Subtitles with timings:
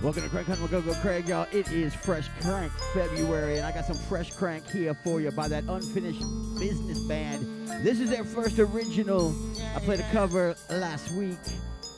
[0.00, 1.48] Welcome to Crank Hunt Go Go Craig, y'all.
[1.50, 5.48] It is Fresh Crank February, and I got some Fresh Crank here for you by
[5.48, 6.22] that Unfinished
[6.56, 7.44] Business Band.
[7.82, 9.34] This is their first original.
[9.74, 11.36] I played a cover last week.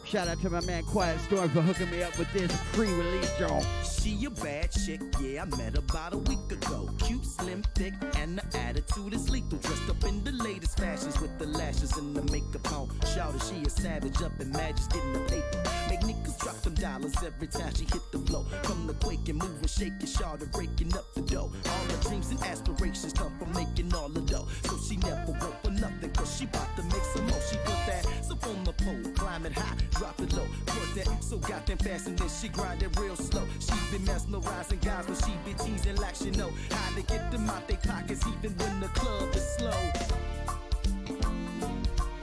[0.07, 3.63] Shout out to my man Quiet Storm for hooking me up with this pre-release, y'all.
[4.03, 6.89] She a bad chick, yeah, I met her about a week ago.
[7.05, 9.59] Cute, slim, thick, and the attitude is lethal.
[9.59, 12.89] Dressed up in the latest fashions with the lashes and the makeup on.
[13.15, 15.63] Shouted she a savage up in magic, getting the paper.
[15.91, 18.47] Make niggas drop them dollars every time she hit the flow.
[18.63, 21.53] From the quaking, moving, shaking, shouted, breaking up the dough.
[21.67, 24.49] All her dreams and aspirations come from making all the dough.
[24.65, 27.41] So she never wrote for nothing, cause she bout to make some more.
[27.51, 30.43] She put that up on the pole, climb it high, drop it low.
[30.43, 33.47] Work that so goddamn fast and then she grind it real slow.
[33.59, 37.49] She been mesmerizing guys when she be teasing like she know how to get them
[37.51, 39.71] out they pockets even when the club is slow.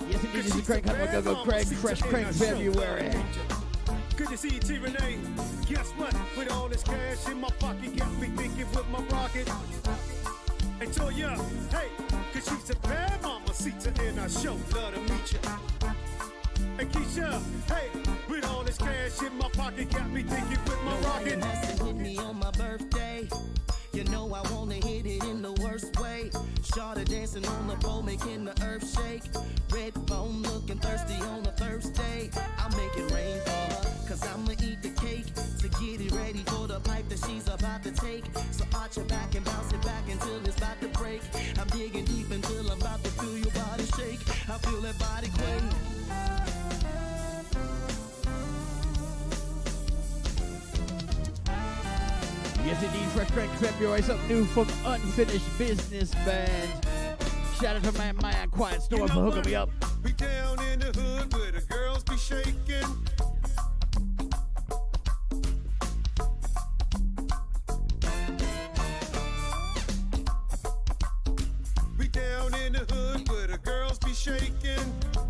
[0.09, 3.11] Yes, this is Crank Hunt Go Go Craig, Fresh Crank February.
[4.15, 4.77] Good to see you, T.
[4.77, 5.19] Renee.
[5.67, 6.15] Guess what?
[6.38, 9.49] With all this cash in my pocket, got me thinking with my rocket.
[10.79, 11.38] And Toya,
[11.71, 11.89] hey,
[12.33, 14.57] cause she's a bad mama, Sita in our show.
[14.73, 15.77] Love to meet you.
[16.80, 17.89] And Keisha, hey,
[18.30, 21.39] with all this cash in my pocket, got me thinking with my rocket.
[21.39, 23.28] messing with me on my birthday.
[23.94, 26.30] You know I wanna hit it in the worst way.
[26.61, 29.23] Shorty dancing on the pole, making the earth shake.
[29.72, 32.30] Red bone looking thirsty on a Thursday.
[32.59, 35.34] I'll make it rain for her, cause I'ma eat the cake.
[35.62, 38.25] To get it ready for the pipe that she's about to take.
[38.52, 41.22] So arch your back and bounce it back until it's about to break.
[41.58, 44.22] I'm digging deep until I'm about to feel your body shake.
[44.47, 45.30] I feel that body
[52.67, 54.01] Yes, indeed, Fresh Crank February.
[54.01, 56.85] Something new from Unfinished Business Band.
[57.61, 59.69] Shout out to my man Quiet Storm for hooking me up.
[60.03, 62.83] We down in the hood where the girls be shaking.
[71.97, 75.26] We down in the hood where the girls be shaking.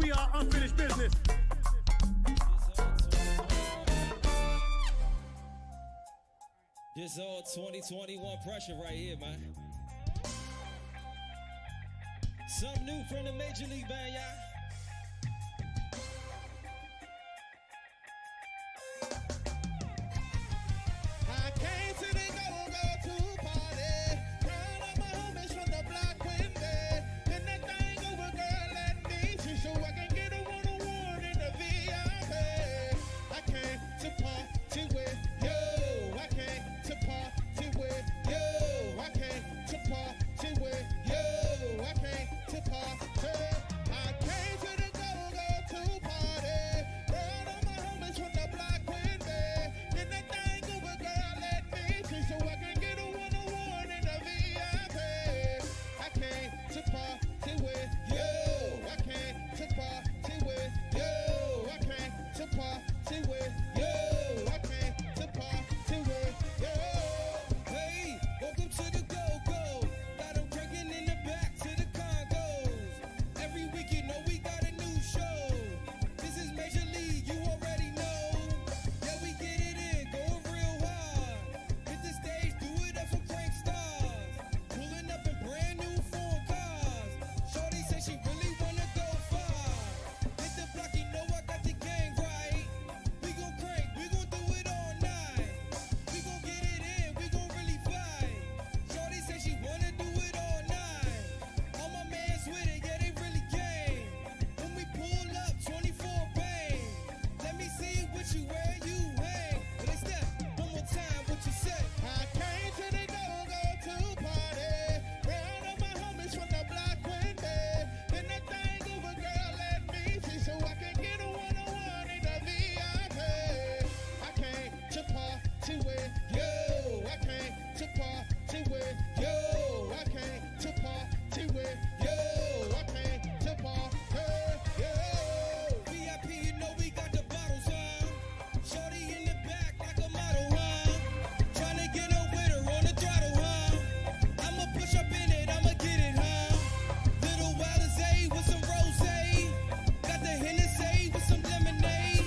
[0.00, 1.12] We are unfinished business.
[6.96, 9.54] This all 2021 pressure right here, man.
[12.48, 14.22] Something new from the Major League Band, y'all.
[21.28, 22.49] I came to the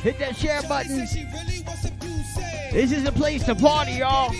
[0.03, 0.97] Hit that share button.
[2.73, 4.33] This is the place to party, y'all.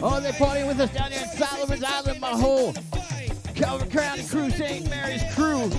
[0.00, 2.72] Oh, they're partying with us down there in Solomon's Island, my whole
[3.56, 4.88] Calvert County crew, St.
[4.88, 5.72] Mary's crew.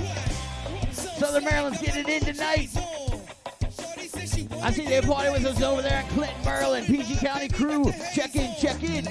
[0.91, 2.67] Southern Maryland's getting in tonight.
[4.61, 6.87] I see they're partying with us over there in Clinton, Maryland.
[6.87, 9.05] PG County crew, check in, check in.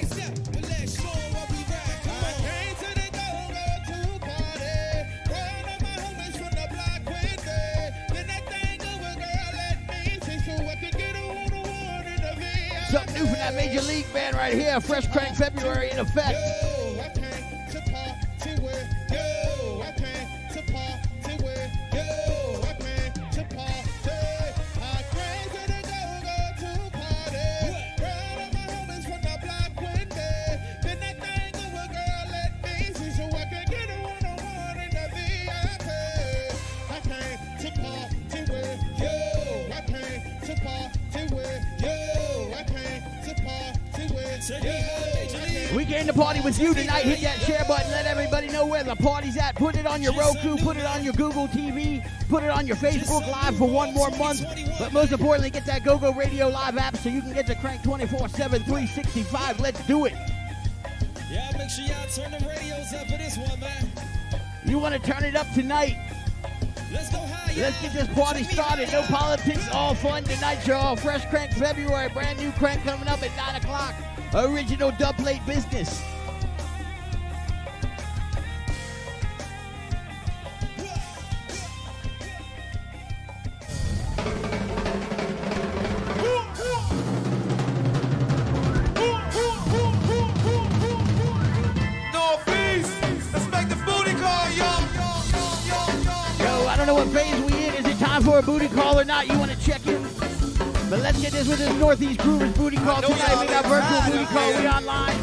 [13.47, 14.81] That Major League band right here.
[14.81, 16.66] Fresh Crank February in effect.
[52.57, 54.43] On your Facebook Live for one more month.
[54.79, 57.83] But most importantly, get that GoGo Radio Live app so you can get the crank
[57.83, 59.59] 24 7, 365.
[59.59, 60.13] Let's do it.
[61.29, 63.87] Yeah, make sure y'all turn the radios up for this one, man.
[64.65, 65.97] You want to turn it up tonight?
[66.91, 67.53] Let's go high.
[67.57, 68.91] Let's get this party started.
[68.91, 70.95] No politics, all fun tonight, y'all.
[70.95, 73.93] Fresh Crank February, brand new crank coming up at 9 o'clock.
[74.33, 76.01] Original dub plate business.
[101.47, 103.39] This with this Northeast Groovers booty call tonight.
[103.39, 104.47] We got virtual booty call.
[104.49, 105.15] We online.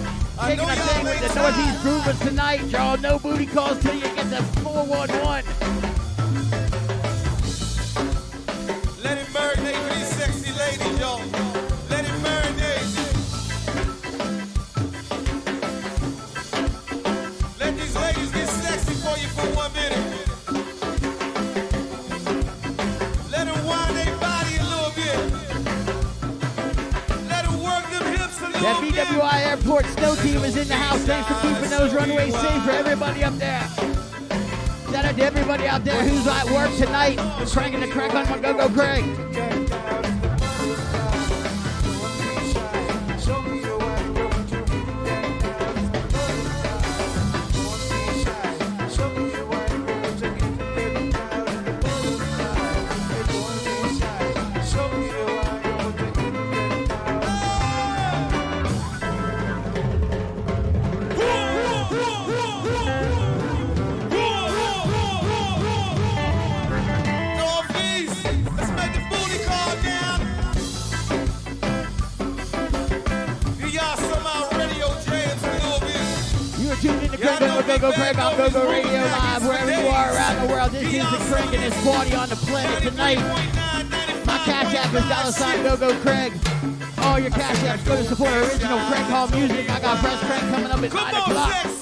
[0.47, 1.79] Taking a thing with the Northeast.
[1.85, 2.97] Groovers tonight, y'all.
[2.99, 5.94] No booty calls till you get the 411.
[29.15, 30.99] BWI Airport Snow Team is in the house.
[31.03, 33.63] Thanks for keeping those runways safe for everybody up there.
[34.91, 37.17] Shout out to everybody out there who's at work tonight,
[37.53, 39.94] cranking the crank on my go-go Craig.
[78.05, 80.71] On the Go-Go Craig on Go-Go Radio Live, wherever you are around the world.
[80.73, 83.19] This is the Craig and his party on the planet tonight.
[84.27, 86.33] My cash app is dollar sign Go-Go Craig.
[86.99, 89.71] All your cash apps go to support original Craig Hall music.
[89.71, 91.75] I got Fresh Craig coming up at 9 Come on, o'clock.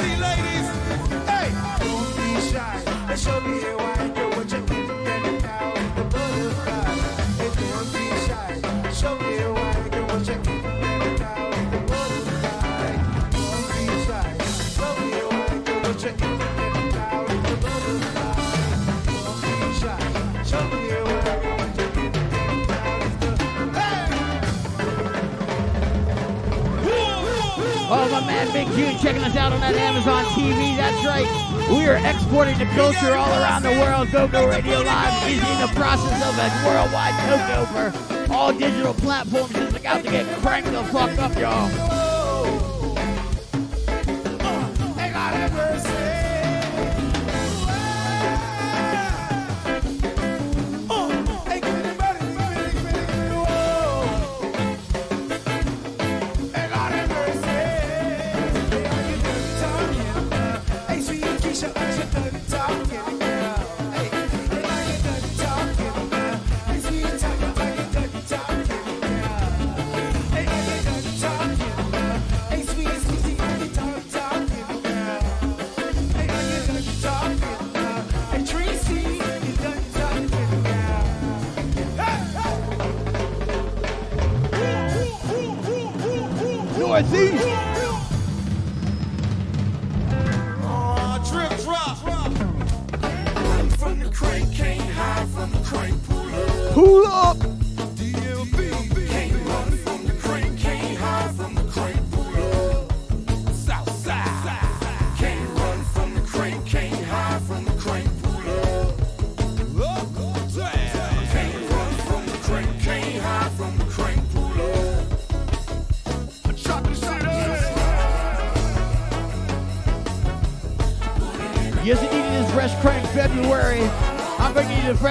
[28.52, 30.76] Big June checking us out on that Amazon TV.
[30.76, 31.26] That's right.
[31.71, 34.11] We are exporting the culture all around the world.
[34.12, 38.31] Go-Go Radio Live is in the process of a worldwide takeover.
[38.31, 42.01] All digital platforms is about to get cranked the fuck up, y'all.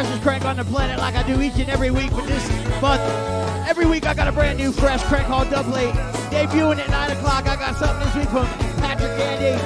[0.01, 2.09] Freshest crank on the planet like I do each and every week.
[2.09, 2.49] But this
[2.81, 3.01] month,
[3.69, 5.93] every week I got a brand new fresh crank called Double Eight.
[6.31, 7.47] Debuting at 9 o'clock.
[7.47, 8.47] I got something this week from
[8.81, 9.61] Patrick Andy.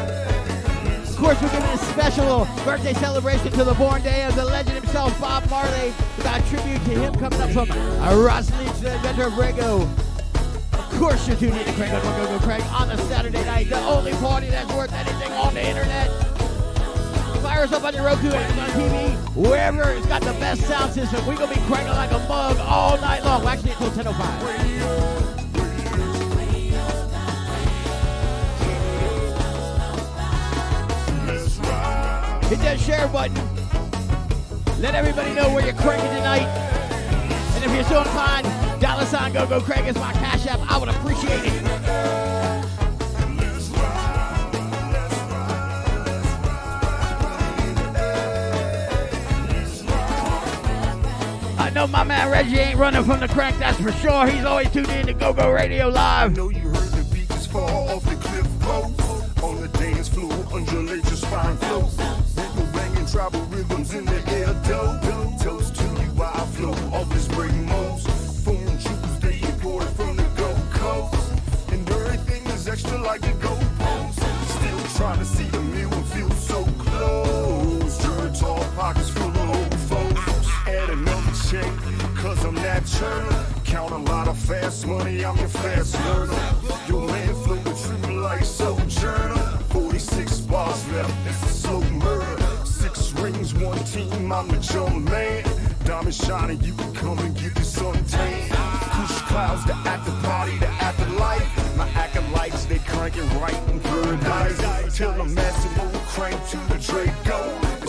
[1.09, 4.75] Of course, we're giving a special birthday celebration to the born day of the legend
[4.75, 5.93] himself, Bob Marley.
[6.17, 9.83] We got a tribute to him coming up from uh, Leach, the inventor of Rego.
[10.73, 13.69] Of course, you're tuning in to Crank on Go Go Crank on a Saturday night,
[13.69, 16.24] the only party that's worth anything on the internet.
[17.55, 21.25] Fire us up on your Roku, TV, wherever it's got the best sound system.
[21.25, 23.45] We're gonna be cranking like a mug all night long.
[23.45, 24.41] Well, actually, until 10:05.
[32.49, 33.35] Hit that share button.
[34.81, 36.49] Let everybody know where you're cranking tonight.
[37.55, 40.59] And if you're so inclined, dollar sign go go crank is my cash app.
[40.69, 42.24] I would appreciate it.
[51.75, 54.25] Know my man Reggie ain't running from the crack, that's for sure.
[54.27, 56.33] He's always tuned in to Go Go Radio Live.
[56.35, 59.43] know you heard the beat just fall off the cliff post.
[59.43, 61.97] On the dance floor, undulate your spine flows.
[62.37, 65.01] Rhythm banging tribal rhythms in the air, dope.
[65.43, 68.07] Toast to you while I flow off this break most.
[68.45, 71.33] Jewels they imported from the Gold Coast.
[71.73, 74.19] And everything is extra like the Gold Post.
[74.55, 75.64] Still trying to see the
[82.85, 86.39] Count a lot of fast money, I'm your fast learner.
[86.87, 89.59] Your man flowing true like Sojourner.
[89.69, 92.43] 46 bars left, it's a slow murder.
[92.63, 95.43] Six rings, one team, I'm the jump man.
[95.83, 98.49] Diamond shining, you can come and get the suntan.
[98.49, 101.77] Push clouds, the after party, the afterlife.
[101.77, 104.95] My acolytes, they cranking right in paradise.
[104.95, 107.59] Till the massive move crank to the Draco.
[107.81, 107.87] They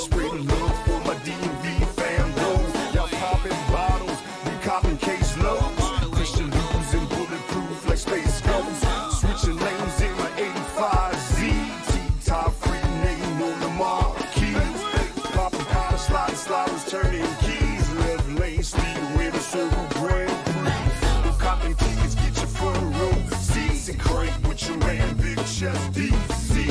[25.74, 26.66] DC.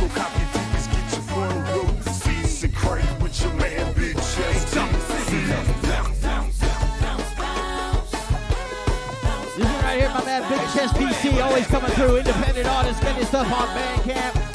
[0.00, 1.22] Go cop your tickets, get your
[1.64, 4.74] row seats and crank with your man Big Chest
[9.56, 12.18] This right here, my man Big Chest PC, always coming through.
[12.18, 14.47] Independent artist, getting stuff on Bandcamp.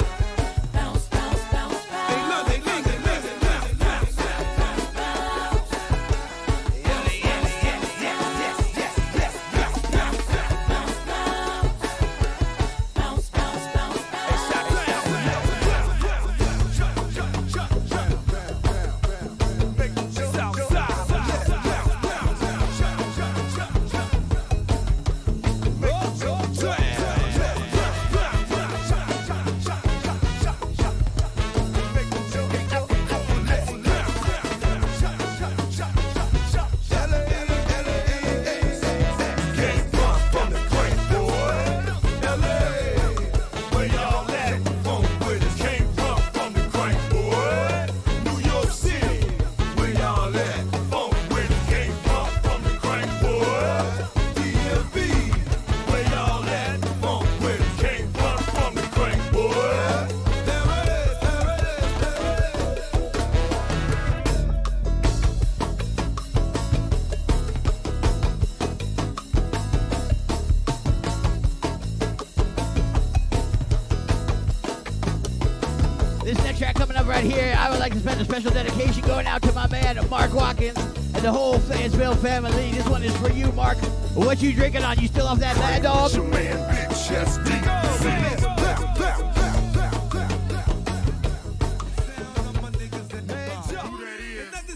[76.24, 79.02] This next track coming up right here, I would like to spend a special dedication
[79.02, 82.70] going out to my man Mark Watkins and the whole Fayetteville family.
[82.70, 83.76] This one is for you, Mark.
[84.14, 84.98] What you drinking on?
[84.98, 86.14] You still off that bad dog?
[86.14, 88.40] Your man Big Chest Nothing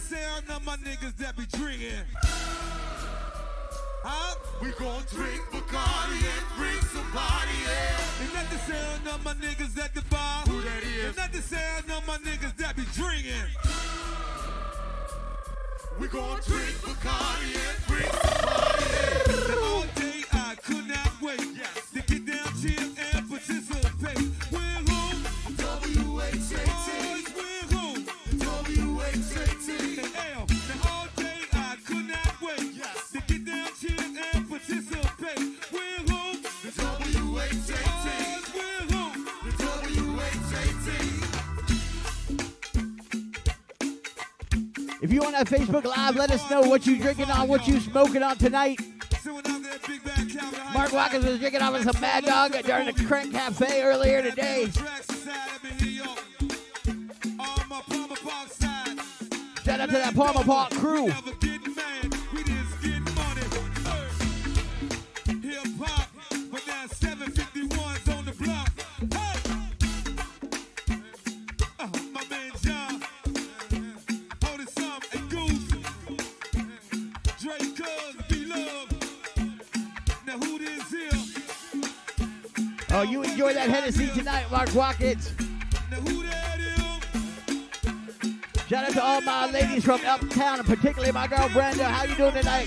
[0.00, 2.05] sound of my niggas that be drinking.
[4.11, 4.37] Huh?
[4.62, 8.25] We gon' drink Bacardi and bring somebody in.
[8.25, 10.45] And let the sound of my niggas at the bar.
[10.49, 11.09] Who that is?
[11.09, 13.53] And let the sound of my niggas that be drinking.
[16.00, 18.48] We gon' drink Bacardi and bring somebody
[45.19, 48.23] you on that Facebook Live, let us know what you drinking on, what you smoking
[48.23, 48.79] on tonight.
[50.73, 54.69] Mark Watkins was drinking on some Mad Dog during the Crank Cafe earlier today.
[59.65, 61.11] Shout out to that Palmer Park crew.
[82.99, 85.33] Oh, you enjoy that Hennessy tonight, Mark Watkins.
[88.67, 91.85] Shout out to all my ladies from uptown, and particularly my girl Brenda.
[91.85, 92.67] How you doing tonight?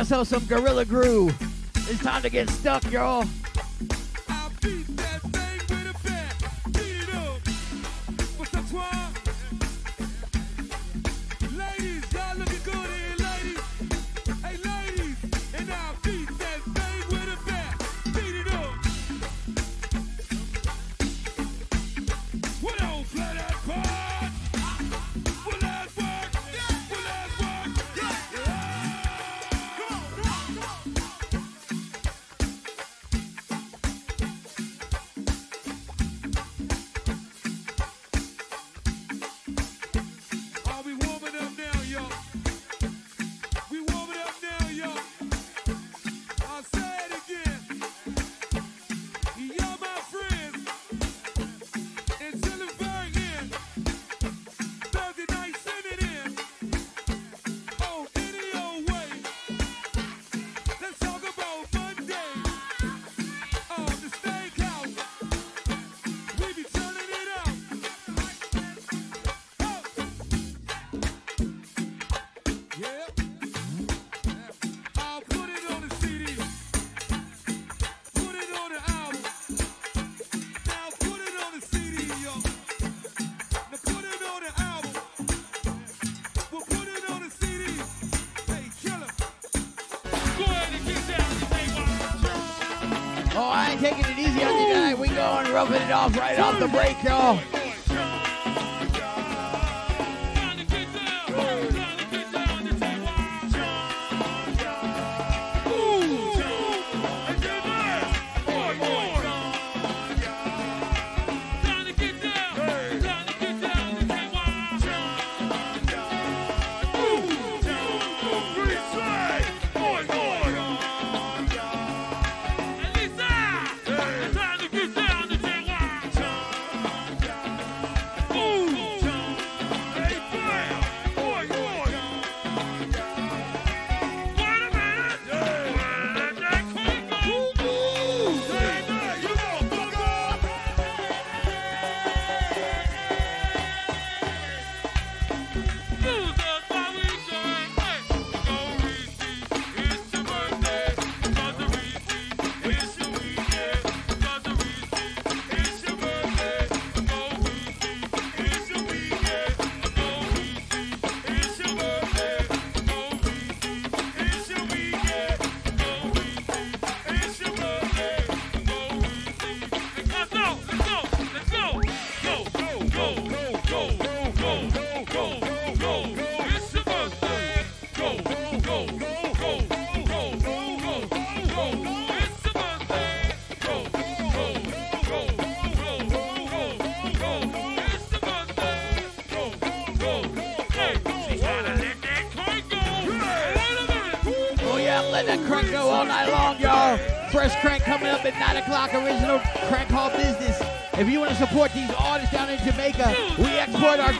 [0.00, 1.36] myself some Gorilla Groove.
[1.90, 3.26] It's time to get stuck, y'all.
[93.78, 94.98] taking it easy on you tonight.
[94.98, 97.38] We going roughing it off right off the break, y'all.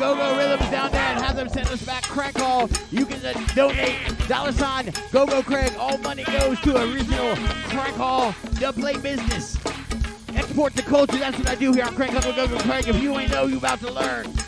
[0.00, 2.70] Go-Go Rhythms down there and have them send us back crack all.
[2.90, 5.74] You can uh, donate dollar sign Go-Go Craig.
[5.78, 7.36] All money goes to original
[7.68, 9.58] crack all to play business.
[10.34, 11.18] Export the culture.
[11.18, 12.88] That's what I do here on Crank Up with Go-Go Craig.
[12.88, 14.39] If you ain't know, you about to learn.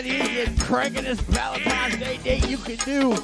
[0.00, 3.14] out the just cranking this Valentine's Day date you can do.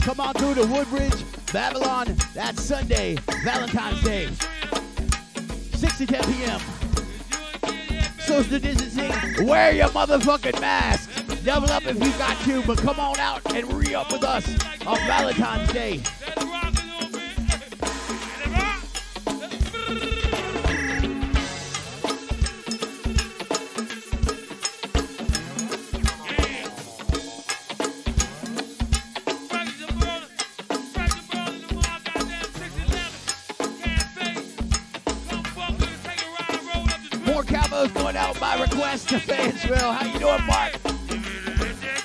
[0.00, 2.16] Come on through to Woodbridge, Babylon.
[2.34, 4.28] That's Sunday, Valentine's Day.
[5.74, 6.60] 6 to 10 p.m.
[8.20, 9.46] Social distancing.
[9.46, 11.10] Wear your motherfucking mask.
[11.44, 14.48] Double up if you got to, but come on out and re-up with us
[14.86, 16.02] on Valentine's Day.
[38.56, 39.92] my request to Fayetteville.
[39.92, 40.72] How you doing, Mark?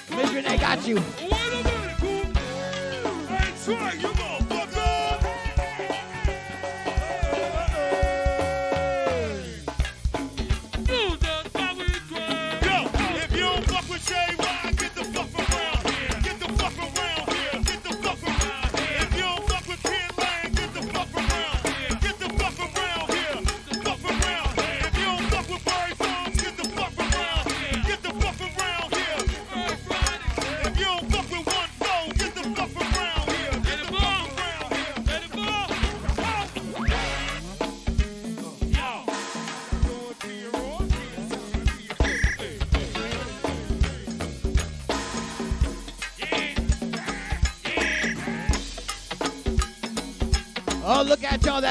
[0.10, 1.02] Miss Renee got you.
[4.00, 4.31] You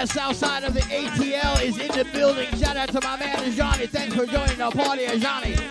[0.00, 2.48] that south side of the ATL is in the building.
[2.56, 3.86] Shout out to my man Johnny.
[3.86, 5.69] Thanks for joining the party, Johnny.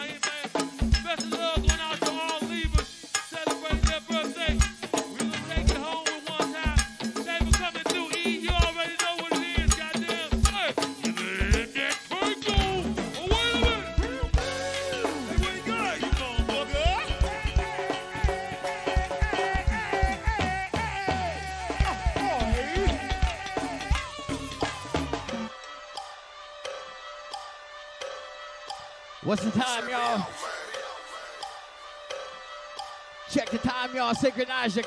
[34.61, 34.83] Taj, the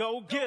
[0.00, 0.39] Go get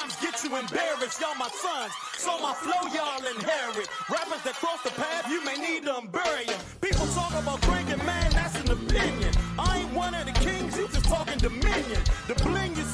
[0.00, 1.20] rhymes get you embarrassed.
[1.20, 3.88] Y'all my sons, so my flow y'all inherit.
[4.10, 6.60] Rappers that cross the path, you may need to bury them.
[6.80, 9.32] People talk about drinking, man, that's an opinion.
[9.58, 12.02] I ain't one of the kings, you just talking dominion.
[12.28, 12.85] The bling is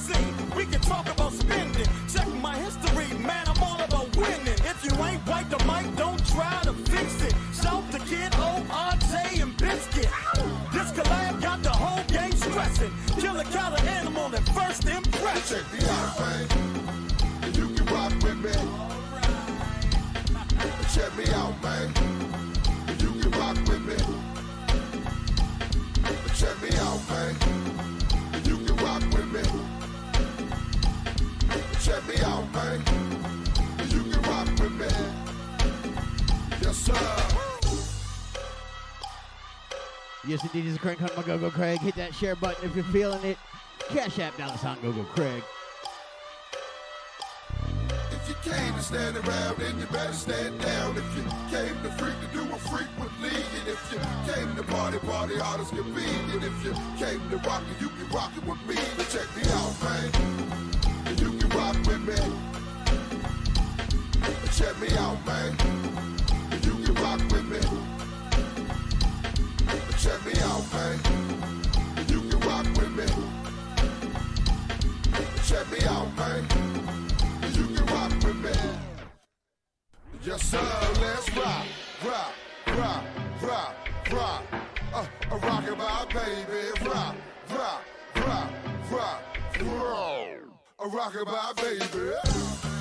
[40.24, 41.81] Yes, indeed, is a crank on My go go Craig.
[41.81, 43.37] Hit that share button if you're feeling it.
[43.88, 45.42] Cash app dollar sign go go Craig.
[48.12, 50.96] If you came to stand around, then you better stand down.
[50.96, 53.35] If you came to freak to do a freak would lead.
[53.35, 53.98] And if you
[54.33, 56.05] came to party, party artists can be.
[56.33, 58.76] And if you came to rock it, you can rock it with me.
[58.96, 60.11] But check me out, man.
[61.07, 62.14] And you can rock with me.
[64.52, 65.91] Check me out, man
[70.02, 70.98] check me out, man.
[72.08, 73.06] You can rock with me.
[75.46, 76.42] Check me out, man.
[77.54, 78.52] You can rock with me.
[80.24, 80.58] Yes, sir.
[81.00, 81.66] Let's rock,
[82.04, 82.32] rock,
[82.78, 83.04] rock,
[83.42, 83.74] rock,
[84.12, 84.42] rock.
[84.94, 86.88] Uh, rockabye baby.
[86.88, 87.16] Rock,
[87.50, 87.84] rock,
[88.16, 88.52] rock,
[88.90, 89.22] rock,
[89.60, 90.28] rock.
[90.78, 91.56] A rockabye
[91.92, 92.71] baby.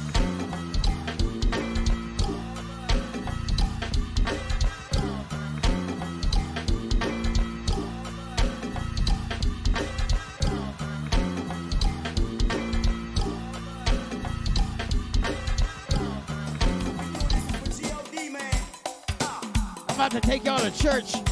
[20.02, 21.31] About to take y'all to church.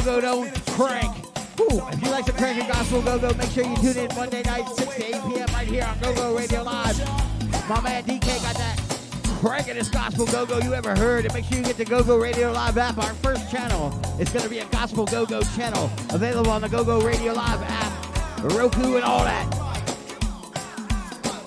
[0.00, 1.16] Go-go don't crank?
[1.58, 4.68] Ooh, if you like the crank gospel go-go, make sure you tune in Monday night,
[4.68, 5.46] 6 to 8 p.m.
[5.54, 6.98] right here on Go-Go Radio Live.
[7.68, 8.76] My man DK got that
[9.40, 11.24] crankingest gospel go-go you ever heard.
[11.24, 12.98] And make sure you get the Go-Go Radio Live app.
[12.98, 13.88] Our first channel
[14.20, 18.44] is going to be a gospel go-go channel available on the Go-Go Radio Live app,
[18.52, 19.50] Roku and all that.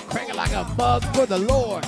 [0.09, 1.85] Crank it like a bug for the Lord.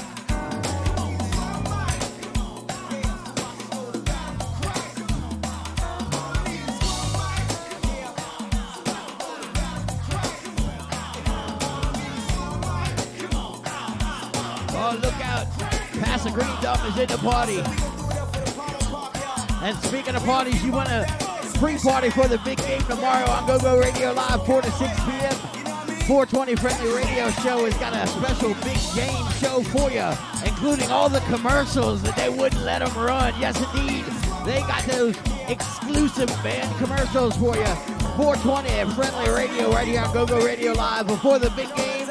[17.01, 17.57] The party.
[19.65, 21.07] And speaking of parties, you want a
[21.57, 25.33] free party for the big game tomorrow on GoGo Radio Live, 4 to 6 p.m.
[26.05, 30.07] 420 Friendly Radio Show has got a special big game show for you,
[30.45, 33.33] including all the commercials that they wouldn't let them run.
[33.39, 34.05] Yes, indeed.
[34.45, 37.65] They got those exclusive band commercials for you.
[38.15, 42.07] 420 at Friendly Radio right here on GoGo Radio Live before the big game.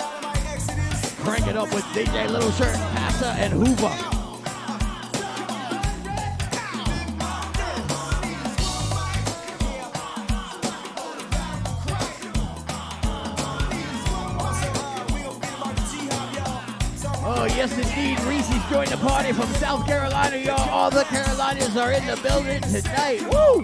[1.24, 4.09] Crank it up with DJ Little Shirt, Passa, and Hoover.
[19.70, 20.68] South Carolina, y'all.
[20.68, 23.22] All the Carolinas are in the building tonight.
[23.30, 23.62] Woo!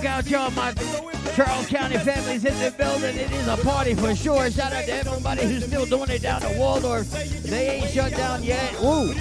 [0.00, 0.50] Look out, y'all.
[0.52, 0.72] My
[1.34, 3.16] Charles County family's in the building.
[3.16, 4.50] It is a party for sure.
[4.50, 7.10] Shout out to everybody who's still doing it down at Waldorf.
[7.42, 8.80] They ain't shut down yet.
[8.80, 9.12] Woo!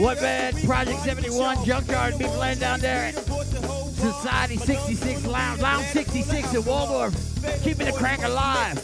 [0.00, 0.56] What bad?
[0.64, 7.14] Project 71, Junkyard be playing down there Society 66 Lounge, Lounge 66 at Waldorf.
[7.62, 8.76] Keeping the crank alive.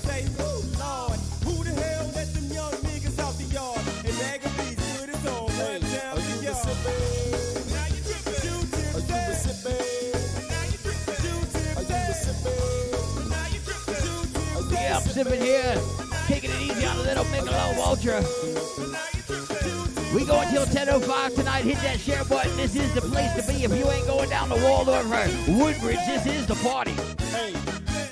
[20.14, 21.64] We go until 10.05 tonight.
[21.64, 22.56] Hit that share button.
[22.56, 23.64] This is the place to be.
[23.64, 26.92] If you ain't going down to Waldorf or Woodbridge, this is the party.
[27.30, 27.52] Hey,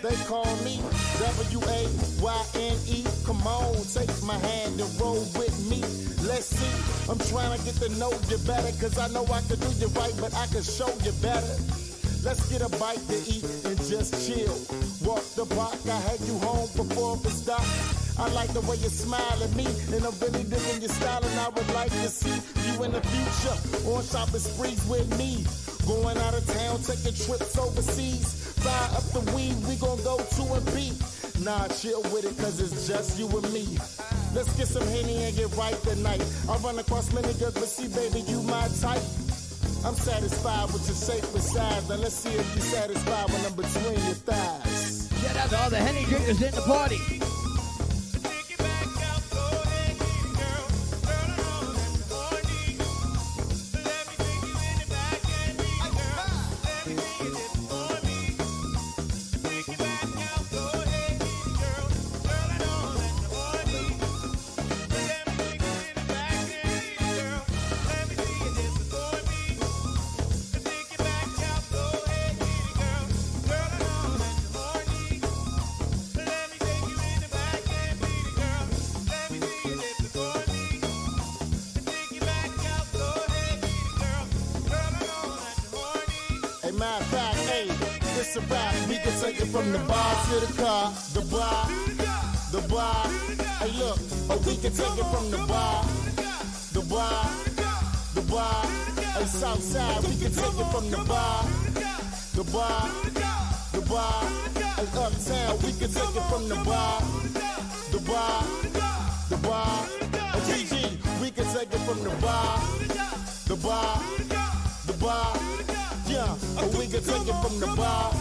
[0.02, 0.80] they call me
[1.18, 3.04] W-A-Y-N-E.
[3.24, 5.80] Come on, take my hand and roll with me.
[6.26, 7.10] Let's see.
[7.10, 9.88] I'm trying to get to know you better, cause I know I can do you
[9.88, 11.56] right, but I can show you better.
[12.22, 14.54] Let's get a bite to eat and just chill.
[15.02, 17.64] Walk the block, I had you home before the stop.
[18.18, 21.38] I like the way you smile at me, and I'm really digging your style, and
[21.38, 22.34] I would like to see
[22.66, 23.56] you in the future
[23.88, 25.46] on shopping sprees with me.
[25.86, 28.50] Going out of town, taking trips overseas.
[28.58, 30.98] Fire up the weed, we gon' go to and beat.
[31.46, 33.78] Nah, chill with it, cause it's just you and me.
[34.34, 36.24] Let's get some Henny and get right tonight.
[36.50, 39.02] I run across many girls, but see, baby, you my type.
[39.86, 41.88] I'm satisfied with your shape and size.
[41.88, 45.08] Now let's see if you're satisfied when I'm between your thighs.
[45.22, 47.17] Shout out to all the Henny drinkers in the party.
[88.38, 88.74] A rap.
[88.88, 91.68] We can take it from the bar to the car, the bar,
[92.52, 93.06] the bar.
[93.60, 93.98] Hey, look,
[94.30, 95.84] oh, we can take it from the bar,
[96.72, 97.28] the bar,
[98.14, 98.66] the bar.
[99.16, 101.44] Hey, Southside, we can take it from the bar,
[102.34, 102.90] the bar,
[103.72, 104.24] the bar.
[104.76, 107.02] Hey, Uptown, we can take it from the bar,
[107.92, 108.44] the bar,
[109.28, 109.86] the bar.
[110.32, 112.60] Hey, GG, we can take it from the bar,
[113.46, 114.02] the bar,
[114.86, 115.77] the bar.
[116.60, 118.12] Oh, we can take it from the bar,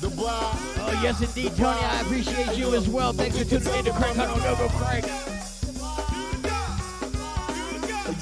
[0.00, 0.52] the bar.
[0.82, 1.78] Oh, yes, indeed, Tony.
[1.78, 3.12] I appreciate you as well.
[3.12, 5.06] Thanks for tuning in to Crank on Go Crank.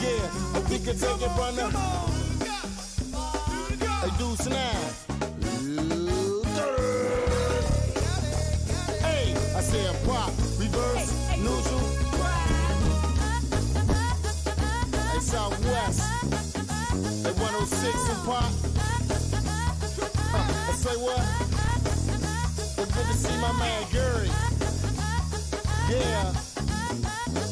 [0.00, 2.08] Yeah, we can take it from the.
[4.00, 4.10] Hey,
[4.50, 4.78] now.
[9.00, 11.80] Hey, I said pop, reverse, neutral.
[14.92, 16.00] Hey, Southwest.
[17.24, 18.67] Hey, 106 and pop.
[20.78, 21.18] Say what?
[22.78, 24.30] It's good to see my man Gary.
[25.90, 26.30] Yeah.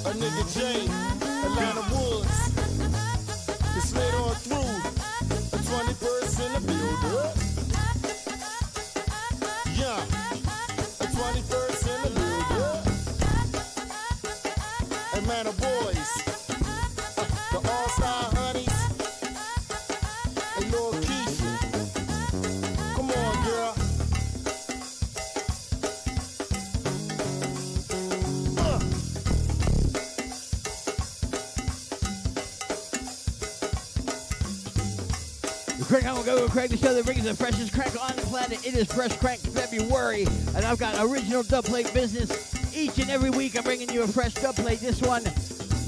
[0.06, 0.86] A nigga Jay,
[1.44, 2.38] Atlanta Woods.
[3.76, 4.35] It's laid on
[36.68, 38.66] Crank, the show that brings the freshest crank on the planet.
[38.66, 42.54] It is Fresh Crank February, and I've got original dub plate business.
[42.74, 44.80] Each and every week, I'm bringing you a fresh dub plate.
[44.80, 45.22] This one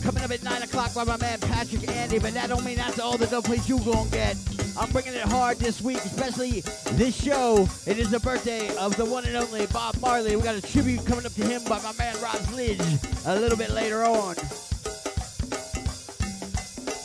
[0.02, 3.00] coming up at 9 o'clock by my man Patrick Andy, but that don't mean that's
[3.00, 4.36] all the dub plates you gonna get.
[4.78, 6.60] I'm bringing it hard this week, especially
[6.92, 7.68] this show.
[7.86, 10.36] It is the birthday of the one and only Bob Marley.
[10.36, 13.58] We got a tribute coming up to him by my man Roz Lidge a little
[13.58, 14.36] bit later on.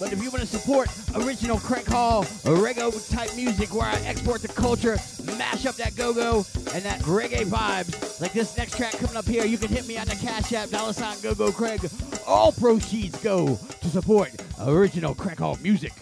[0.04, 4.42] But if you want to support original crank hall, reggae type music where I export
[4.42, 4.98] the culture,
[5.38, 9.46] mash up that go-go and that reggae vibes, like this next track coming up here,
[9.46, 11.90] you can hit me on the Cash App, dollar sign go-go Craig.
[12.28, 14.30] All proceeds go to support
[14.60, 15.94] original crank hall music.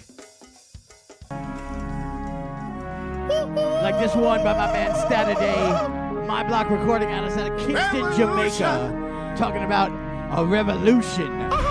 [1.30, 9.64] Like this one by my man Stataday, my block recording out of Kingston, Jamaica, talking
[9.64, 9.92] about
[10.36, 11.71] a revolution.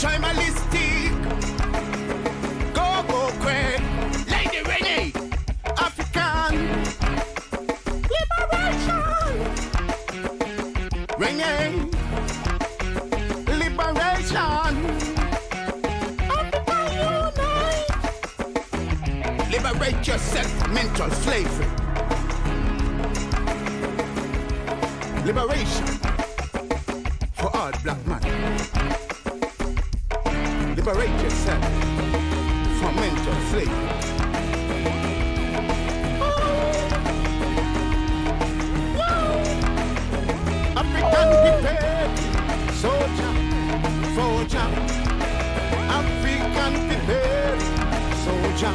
[0.00, 1.12] Tribalistic.
[2.72, 3.80] Go, go, Craig.
[4.32, 5.12] Lady Renee.
[5.76, 6.52] African.
[8.16, 9.04] Liberation.
[11.18, 11.72] Renee.
[13.60, 14.72] Liberation.
[16.32, 17.90] African unite.
[19.50, 21.68] Liberate yourself mental slavery.
[25.26, 25.86] Liberation
[27.34, 28.29] for all black men.
[30.92, 31.64] Liberate yourself
[32.80, 33.70] from mental slavery.
[42.74, 43.32] Soldier,
[44.16, 44.66] soldier.
[45.94, 47.60] African prepared
[48.24, 48.74] soldier,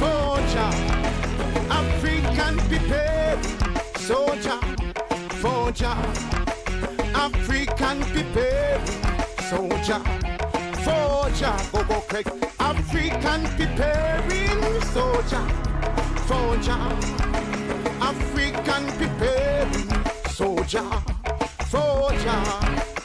[0.00, 0.70] soldier.
[1.70, 3.44] African prepared
[4.00, 4.58] soldier,
[5.40, 5.96] soldier.
[7.14, 8.88] African prepared
[9.48, 10.39] soldier
[10.84, 12.26] soldier, go go Craig.
[12.58, 15.44] African preparing soldier,
[16.26, 16.80] soldier.
[18.00, 19.88] African preparing
[20.28, 20.90] soldier,
[21.68, 22.99] soldier.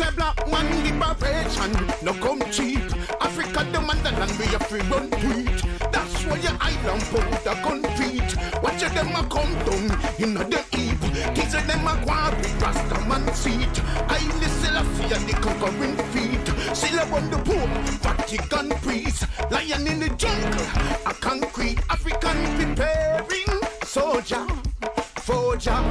[0.00, 1.72] Say black man liberation,
[2.02, 2.80] no come cheap.
[3.20, 5.60] Africa the motherland we have to run tweet.
[5.92, 8.32] That's why your island powder concrete.
[8.62, 9.84] Watch them a come down
[10.18, 11.00] in the heap.
[11.34, 13.76] Kids of them a with Rasta man seat.
[14.08, 16.46] I listen a fear the conquering feet.
[16.74, 17.68] Still on the poor,
[18.00, 19.26] Vatican priest.
[19.50, 20.66] Lion in the jungle,
[21.04, 24.46] a concrete African preparing soldier,
[25.20, 25.84] soldier.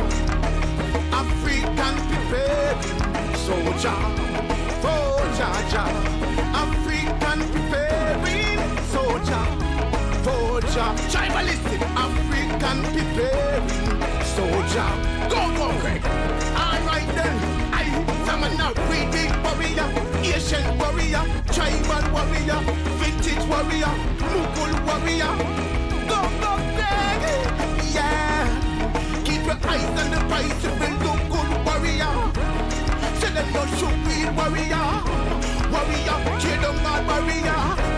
[1.14, 3.19] African preparing
[3.50, 3.98] soldier,
[4.84, 5.86] soldier.
[6.62, 9.44] African preparing soldier,
[10.24, 10.88] soldier.
[11.14, 13.98] Tribalistic African preparing
[14.36, 14.90] soldier.
[15.34, 16.04] Go, go, Craig.
[16.64, 17.36] All right then.
[17.74, 17.86] I,
[18.26, 19.90] Samana, we big warrior,
[20.36, 21.24] Asian warrior,
[21.56, 22.60] tribal warrior,
[23.00, 23.94] vintage warrior,
[24.30, 25.34] Mughal warrior.
[26.12, 27.22] Go, go, Craig.
[27.96, 28.46] Yeah.
[29.26, 31.19] Keep your eyes on the prize good warrior.
[33.40, 34.88] Them no shoot warrior.
[35.72, 37.89] Warrior, kill them warrior.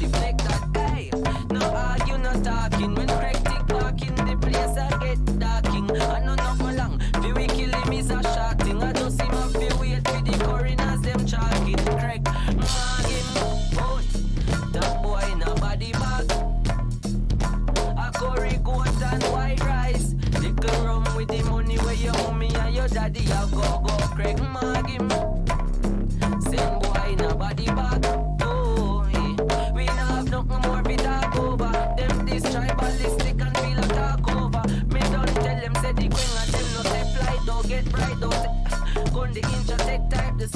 [0.00, 0.76] reflected.
[0.76, 1.10] Hey,
[1.50, 3.08] no, are you not talking when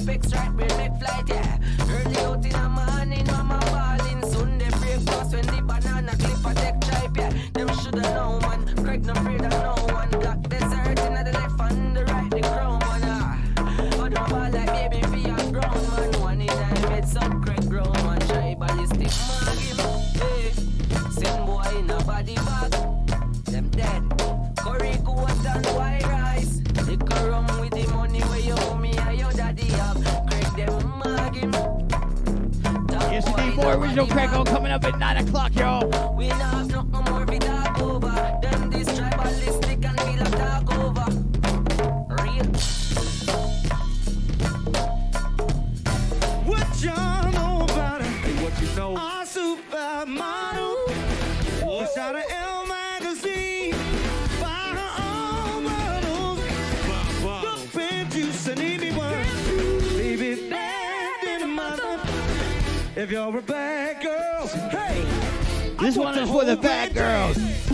[0.09, 1.47] fixed right, we're late flight, yeah.
[34.09, 36.14] Cracko coming up at 9 o'clock, y'all.
[36.16, 38.38] We love no more we talk over.
[38.42, 41.04] Then this tribalistic and we love talk over.
[42.22, 42.46] Real.
[46.44, 48.06] What y'all know about it?
[48.06, 48.96] Hey, what you know?
[48.96, 50.76] Our supermodel.
[51.64, 53.74] What's out of L magazine?
[54.40, 56.40] Buy her own models.
[57.22, 58.26] The print you.
[59.96, 62.00] Leave it bad in the mother.
[62.96, 63.42] If y'all a
[66.27, 67.68] for the bad girls.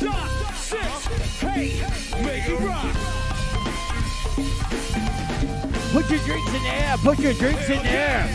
[0.00, 1.06] stop, six,
[1.40, 1.82] hey,
[2.24, 2.94] make it rock.
[5.92, 8.28] Put your drinks in the air, put your drinks in the air.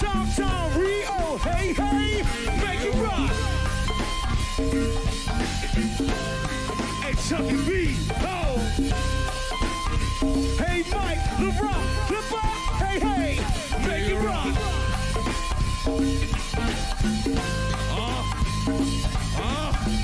[0.00, 2.22] Downtown Rio, hey, hey,
[2.60, 3.30] make it rock.
[7.02, 7.68] Hey, Chucky B,
[8.14, 8.38] ho.
[10.62, 11.82] Hey, Mike, the LeBron,
[12.12, 13.32] LeBron, hey, hey,
[13.88, 14.54] make it rock.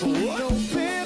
[0.00, 1.03] purple.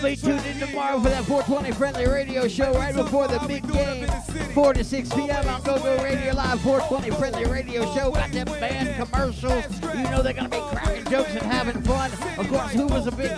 [0.00, 4.06] I'm tuned in tomorrow for that 420 friendly radio show right before the big game,
[4.54, 5.48] 4 to 6 p.m.
[5.48, 8.12] on Go Go Radio Live 420 friendly radio show.
[8.12, 9.64] Got them band commercials.
[9.82, 12.12] You know they're gonna be cracking jokes and having fun.
[12.38, 13.30] Of course, who was a big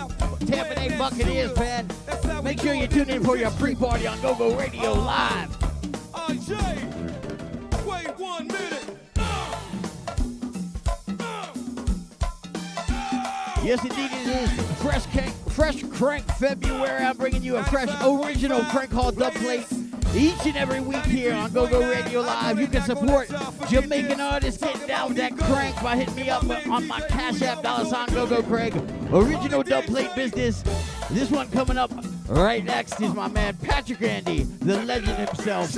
[0.47, 1.87] Tampa Bay Buccaneers fan?
[2.43, 5.57] Make sure you tune in for your pre-party on Go Go Radio Live.
[7.87, 8.97] Wait one minute.
[13.63, 14.49] Yes, indeed, it is
[14.81, 17.05] fresh crank, fresh crank February.
[17.05, 19.67] I'm bringing you a fresh original crank hall dub plate
[20.15, 22.59] each and every week here on Go Go Radio Live.
[22.59, 23.29] You can support
[23.69, 27.61] Jamaican artists getting down with that crank by hitting me up on my Cash App,
[27.61, 28.73] dollar sign Go Go Craig.
[29.13, 30.63] Original dub plate business.
[31.11, 31.91] This one coming up
[32.27, 35.77] right next is my man Patrick Andy, the legend himself.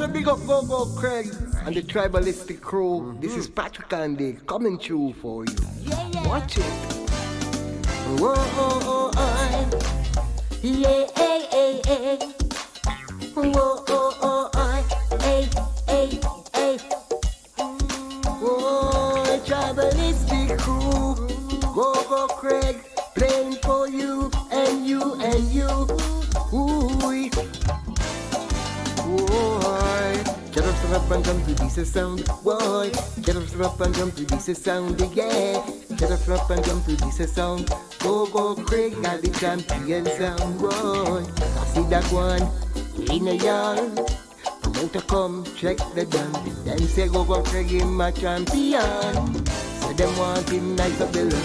[0.00, 0.10] Down.
[0.10, 1.26] I want to big up Go Go Craig
[1.64, 3.16] and the tribalistic crew.
[3.20, 5.56] This is Patrick Andy coming through for you.
[6.24, 6.64] Watch it.
[8.18, 9.70] Whoa, oh, oh, oh.
[10.62, 12.18] Yeah, hey, hey, hey.
[13.34, 15.18] Whoa, oh, oh, oh.
[15.20, 15.48] Hey,
[15.86, 16.20] hey,
[16.54, 16.78] hey.
[18.40, 21.28] Whoa, tribalistic crew.
[21.74, 22.89] Go Go Craig
[31.10, 32.24] up, and jump to this sound.
[32.44, 32.90] Boy,
[33.22, 35.00] get up, and jump to this sound.
[35.14, 37.68] Yeah, get up, and jump to this sound.
[38.00, 40.58] Go, go, Craig, got the champion sound.
[40.58, 42.42] Boy, I see that one
[43.10, 44.00] in a yard.
[44.62, 46.32] Promoter come check the gun.
[46.64, 49.44] Then say go, go, Craig, him my champion.
[49.44, 51.40] Say them want him nice up below.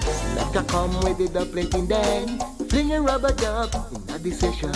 [0.00, 2.38] Selector come with the duplating then
[2.68, 3.72] Flinging rubber dub
[4.08, 4.72] in the session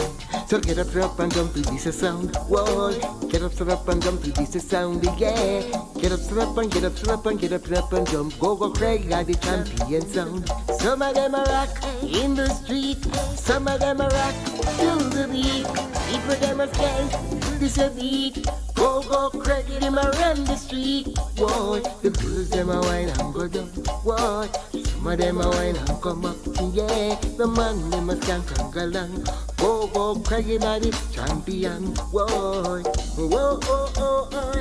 [0.49, 2.36] So get up, up and jump to this sound.
[2.49, 2.92] Whoa,
[3.28, 5.62] get up, stand up and jump to this sound Yeah,
[5.99, 8.38] get up, stand up and get up, stand up and get up, up and jump.
[8.38, 10.49] Go, go, Craig, got the champion sound.
[10.78, 11.70] Some of them are rock
[12.03, 14.34] in the street Some of them are rock
[14.78, 15.66] to the beat.
[16.11, 21.09] People them are skank to this a beat Go, go, Craig, them run the street
[21.38, 23.66] Whoa, the girls them a wine and go down
[24.04, 26.36] Whoa, some of them a wine and come up,
[26.72, 27.14] yeah.
[27.36, 29.24] The man them a skank and go along.
[29.57, 32.82] Go go, a the champion, boy.
[33.16, 34.52] Whoa, oh, oh, oh,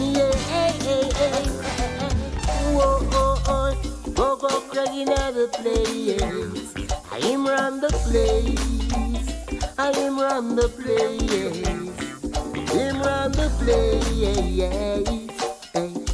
[0.00, 1.44] yeah, hey, hey, hey.
[2.74, 6.90] Whoa, oh, oh, go go, Craig in the place.
[7.10, 8.83] I am run the place.
[9.76, 11.66] I am run the place.
[12.70, 14.04] Him run the place.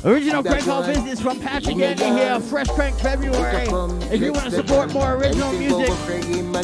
[0.03, 0.83] Original Crank Hall.
[0.87, 3.69] Business from Patrick Andy here, Fresh Crank February.
[4.11, 5.89] If you want to support more original music,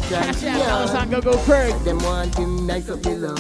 [0.09, 1.75] Cash dollar sign Go Go Craig.
[1.85, 3.37] Them want him nice up below.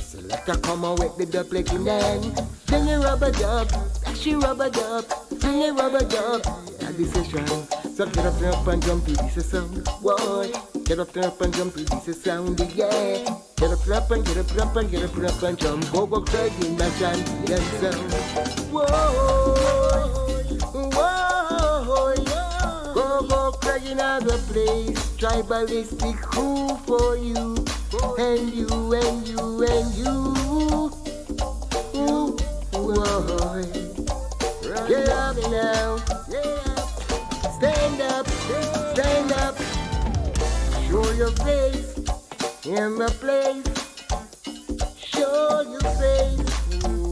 [0.00, 2.22] Selector come on with the like in then.
[2.66, 3.68] Fling a rubber dub,
[4.04, 5.04] dash a rubber dub,
[5.40, 6.46] fling a rubber dub.
[6.80, 7.66] At the session,
[7.96, 9.82] so get up, up and jump to this sound.
[10.02, 10.52] Boy,
[10.84, 12.60] get up, up and jump to this sound.
[12.74, 13.24] Yeah,
[13.56, 15.90] get up, up and get up, up and get up, up and jump.
[15.90, 18.12] Go go Craig in the champion sound.
[18.70, 18.84] Whoa,
[20.92, 22.92] whoa, yeah.
[22.92, 25.16] Go go Craig in other place.
[25.16, 27.56] Tribalistic crew for you,
[28.18, 30.36] and you and you and you.
[31.96, 32.36] Ooh,
[32.74, 33.62] whoa.
[34.86, 36.65] Get up now.
[37.56, 39.56] Stand up, stand up.
[40.86, 41.96] Show your face
[42.66, 43.64] in the place.
[44.98, 46.46] Show your face.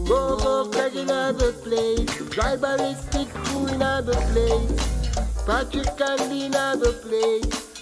[0.07, 2.11] Go go in other place.
[2.28, 5.45] Tribalistic crew in other place.
[5.47, 7.72] Patrick Candy in other place.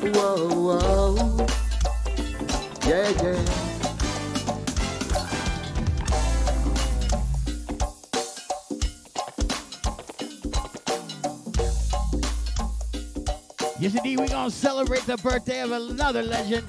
[0.00, 1.46] Whoa, whoa.
[2.86, 3.67] Yeah, yeah.
[13.80, 16.66] Yes, indeed, we're going to celebrate the birthday of another legend,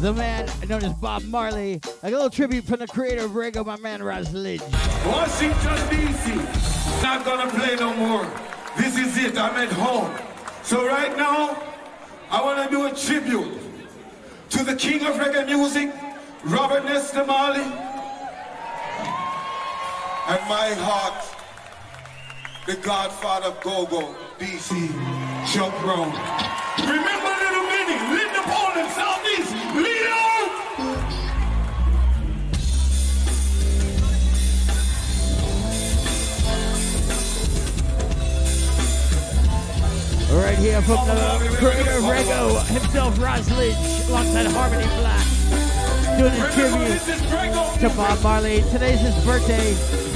[0.00, 1.80] the man known as Bob Marley.
[2.02, 4.60] A little tribute from the creator of Rego, my man Raz Lidge.
[5.06, 6.34] Washington, D.C.
[7.00, 8.26] Not gonna play no more.
[8.76, 9.38] This is it.
[9.38, 10.12] I'm at home.
[10.64, 11.62] So right now,
[12.28, 13.60] I wanna do a tribute
[14.50, 15.94] to the king of reggae music,
[16.42, 17.62] Robert Nesta Marley,
[20.26, 21.24] and my heart,
[22.66, 26.12] the godfather of Go-Go, D.C., Chuck Brown.
[26.78, 30.48] Remember Little Minnie, lead the pole Southeast, lead on!
[40.42, 45.26] Right here from the creator of Rego himself, Ross Lynch, alongside Harmony Black,
[46.18, 47.00] doing a tribute
[47.80, 48.62] to Bob Marley.
[48.70, 50.07] Today's his birthday.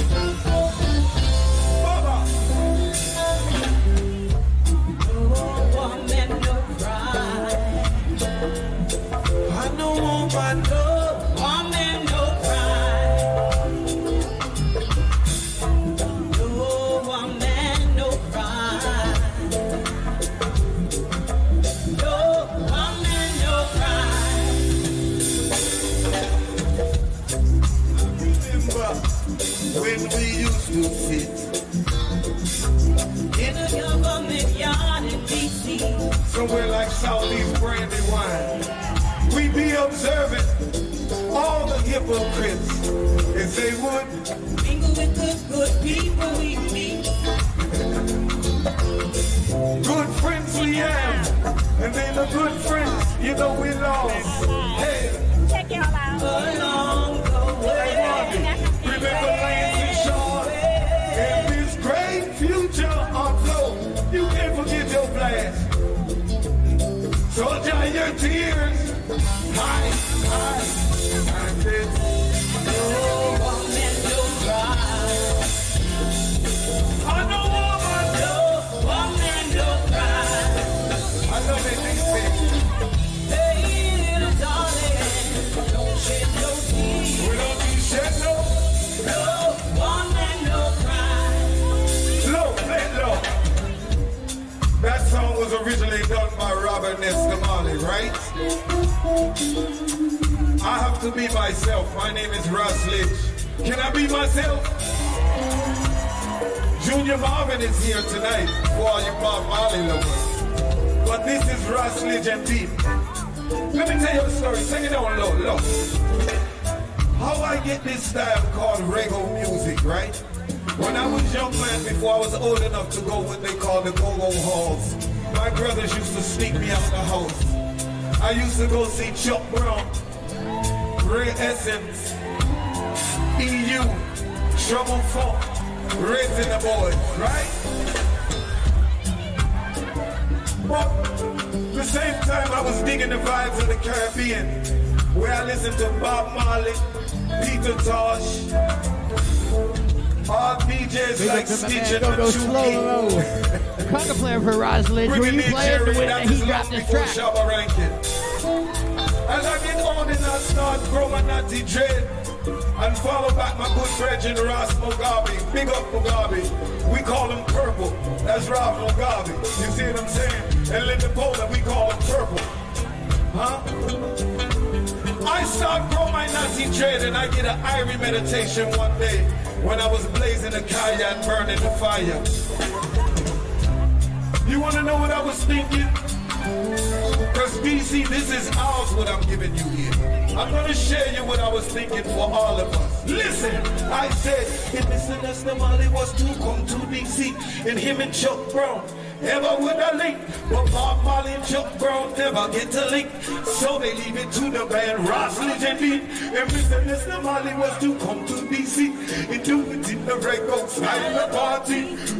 [197.65, 198.83] and him and Chuck Brown.
[199.21, 200.17] Never would I link,
[200.49, 203.09] but Bob Marley and Chuck Brown never get to link.
[203.45, 206.01] So they leave it to the band Ross Legend Beat.
[206.01, 206.83] And Mr.
[206.83, 207.23] Mr.
[207.23, 211.79] Marley was to come to DC and do it in the records, night the party.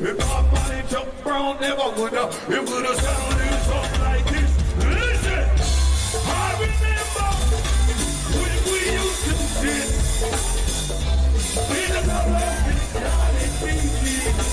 [0.10, 3.33] If Bob Marley and Chuck Brown never would have, it would have sounded.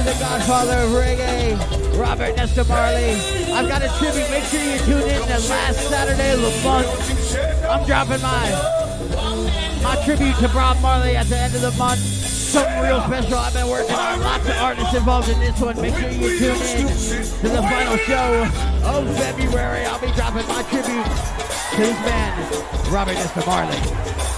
[0.00, 3.12] to the godfather of reggae, Robert Nesta Marley.
[3.52, 4.30] I've got a tribute.
[4.30, 6.88] Make sure you tune in to last Saturday of the month.
[7.68, 8.48] I'm dropping my,
[9.82, 12.00] my tribute to Bob Marley at the end of the month.
[12.00, 14.20] Something real special I've been working on.
[14.20, 15.80] Lots of artists involved in this one.
[15.80, 18.48] Make sure you tune in to the final show
[18.84, 19.84] of February.
[19.84, 24.29] I'll be dropping my tribute to this man, Robert Nesta Marley.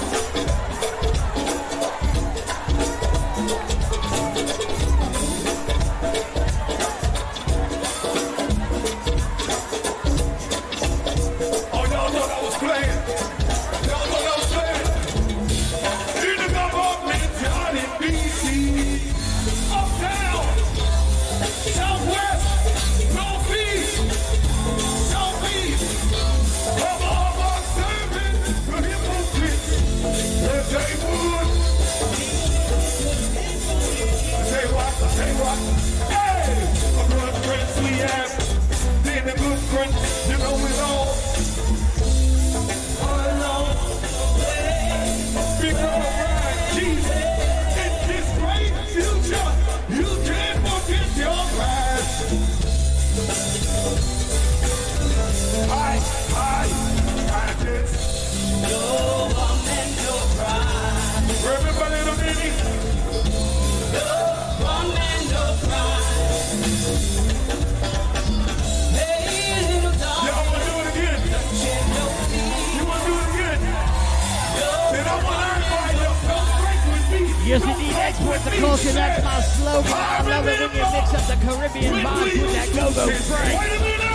[78.32, 78.92] Export the culture.
[78.92, 79.92] That's my slogan.
[79.92, 84.11] I love it when you mix up the Caribbean vibes with that go-go Frank.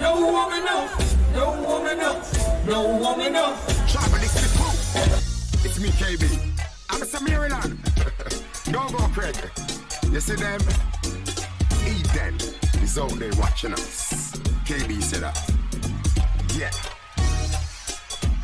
[0.00, 0.90] No woman up,
[1.34, 2.24] no woman up,
[2.66, 3.56] no woman up.
[3.88, 4.68] Trouble is the crew.
[5.64, 6.24] It's me, KB.
[6.90, 7.20] I'm Mr.
[7.26, 7.78] Maryland.
[8.72, 9.36] go, go, Craig.
[10.12, 10.60] You see them?
[11.86, 12.34] Eden
[12.82, 14.32] is out there watching us.
[14.64, 15.38] KB said that.
[16.54, 16.70] Yeah.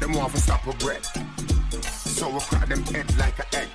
[0.00, 1.04] Them want to stop a bread.
[1.84, 3.68] So we crack them head like a egg.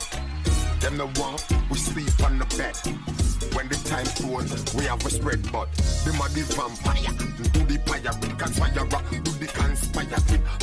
[0.80, 1.38] Them the one
[1.70, 3.19] we sleep on the bed.
[3.54, 5.72] When the time cold, we have a spread but
[6.06, 7.12] them are the vampire.
[7.54, 10.10] Do the fire, we can fire conspire, do the conspire.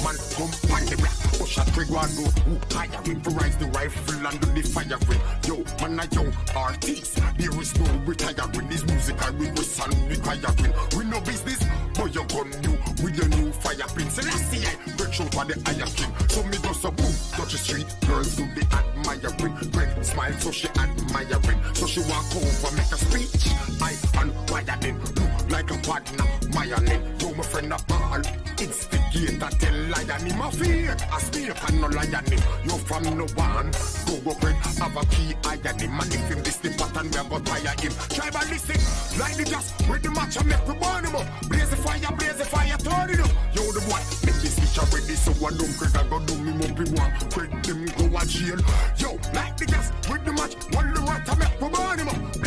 [0.04, 1.16] Man, come on the block.
[1.38, 3.02] Push a trigger and go who higher.
[3.36, 5.20] Rise the rifle and do the firing.
[5.44, 7.20] Yo, man, a young artist.
[7.38, 8.68] There is no retiring.
[8.68, 10.72] This music I request and requiring.
[10.96, 11.60] We no business,
[11.94, 14.08] but you gun new with your new fire pin.
[14.08, 16.12] Celestia, break through for the higher king.
[16.28, 17.86] So me go so boom, touch the street.
[18.06, 19.56] Girls do the admiring.
[19.72, 21.60] Greg smile so she admiring.
[21.74, 23.52] So she walk over, make a speech.
[23.80, 24.98] I unwiring.
[25.16, 27.00] Look like a partner, myonin.
[27.20, 28.22] Yo, my friend a ball.
[28.58, 30.96] Instigator, tell lion him a fear.
[31.12, 32.40] A snake and no lion him.
[32.64, 33.70] You from no one.
[34.06, 36.00] Go go Greg, have a key iron him.
[36.00, 37.92] And if him this the pattern, we go tire him.
[38.12, 41.26] Tribalistic, like the gas, with the match and make we burn him up.
[41.48, 43.30] Blaze the fire, blaze the fire, turn it up.
[43.54, 46.52] Yo, the boy, make this switch already, so I don't Craig, I go do me
[46.64, 47.12] in one.
[47.30, 48.60] Craig, them go a jail.
[48.96, 52.08] Yo, like the gas, with the match, one the rat, I make we burn him
[52.08, 52.45] up.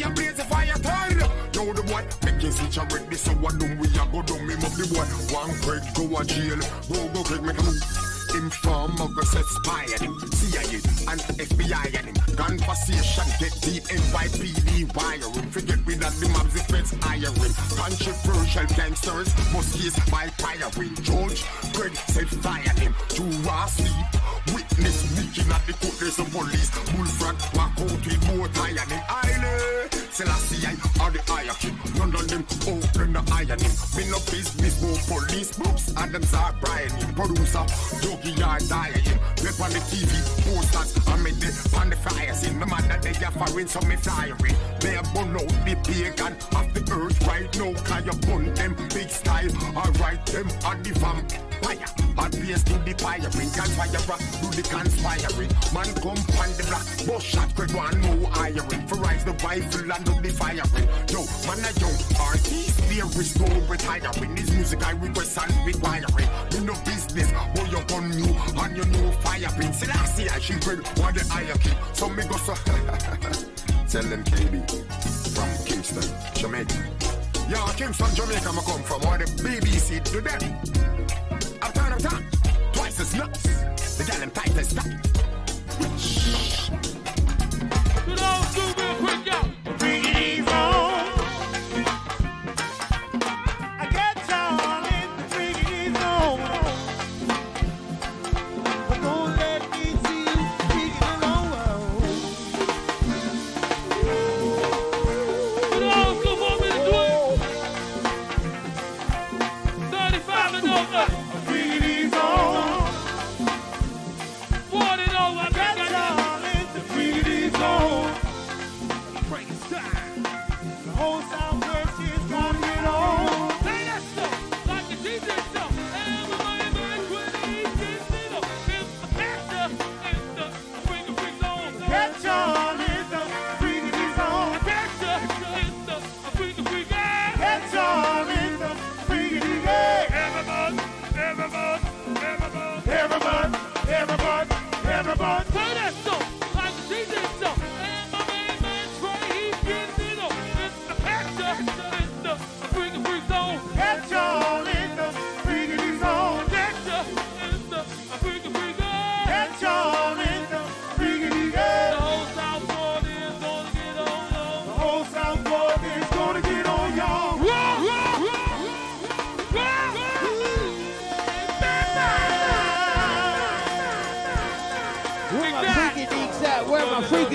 [0.00, 1.18] Fire, blaze the fire, turn.
[1.52, 4.54] Yo, the boy, make this switch already, so I don't we a go do me
[4.54, 5.04] up the boy.
[5.34, 6.58] One Craig, go a jail.
[6.88, 8.09] Go, go, Craig, make a move.
[8.34, 10.18] Inform, go set spy at him.
[10.30, 10.80] CIA,
[11.10, 12.36] and FBI and him.
[12.36, 15.50] Conversation get deep NYPD wiring.
[15.50, 17.54] Forget rid of the mobs, the feds hiring.
[17.76, 20.94] Controversial gangsters must case by firing.
[21.02, 22.94] George Greg said fire him.
[23.10, 23.24] To
[23.68, 24.06] sleep.
[24.54, 26.70] Witness leaking at the court, there's some police.
[26.94, 29.02] Bullfrog walk out with more tie and him.
[29.08, 29.90] Island.
[30.10, 30.66] Selassie
[31.00, 31.18] are the
[31.60, 31.76] king.
[31.96, 33.60] None of them open the iron.
[33.96, 35.56] Me no business, no police.
[35.56, 36.90] Books, Adams are Brian.
[37.14, 37.64] Producer,
[38.22, 39.04] Yogi are dying.
[39.42, 40.12] Rep on the TV,
[40.44, 42.60] posters, I'm in the, on the fires in.
[42.60, 44.54] The man that they are firing, so me firing.
[44.80, 47.72] They are burn out the pagan of the earth right now.
[47.84, 49.50] Can you burn them big style?
[49.76, 51.88] Alright, them are the vampire.
[52.16, 53.50] Hot place to the firing.
[53.50, 55.50] Can fire rock, do the conspiring.
[55.72, 58.68] Man come on the block, boss shot, quick one, no iron.
[58.88, 60.88] For rise the rifle and do the firing.
[61.08, 64.34] Yo, man a young artist, there is no retiring.
[64.34, 66.28] This music I request and requiring.
[66.52, 67.80] Me no business, boy you
[68.10, 69.72] gun you and you know firing.
[69.72, 71.76] See I see I she read what the iron king.
[71.92, 72.54] So me go so
[73.90, 74.70] Tell them KB
[75.34, 76.04] from Kingston,
[76.34, 76.74] Jamaica.
[77.48, 79.00] Yo, Kingston, Jamaica, I come from.
[79.02, 80.40] What the BBC to them.
[81.72, 82.26] Turn, I'm turn.
[82.72, 83.42] Twice as nuts.
[83.96, 84.86] The gal them tight as stuck.
[89.00, 89.19] Bring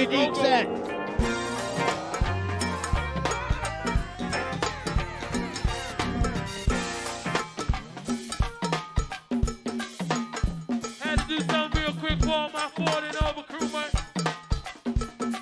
[0.07, 0.67] deeks at?
[11.01, 13.89] Had to do something real quick for all my 40 and over crew, man.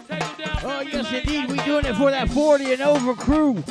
[0.07, 0.59] Take them down.
[0.63, 1.49] Oh, yes, indeed.
[1.49, 3.63] We doing it for that 40 and over crew.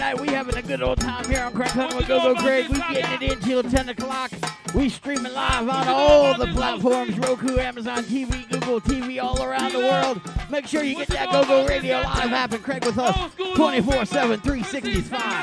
[0.00, 0.20] Tonight?
[0.20, 2.70] We having a good old time here on Crack Hunter with Go Go Craig.
[2.70, 4.30] We getting it in till 10 o'clock.
[4.74, 9.80] We streaming live on all the platforms, Roku, Amazon TV, Google TV, all around the
[9.80, 10.22] world.
[10.48, 14.42] Make sure you get that Go Go Radio live app and Craig with us 24-7,
[14.42, 15.39] 365.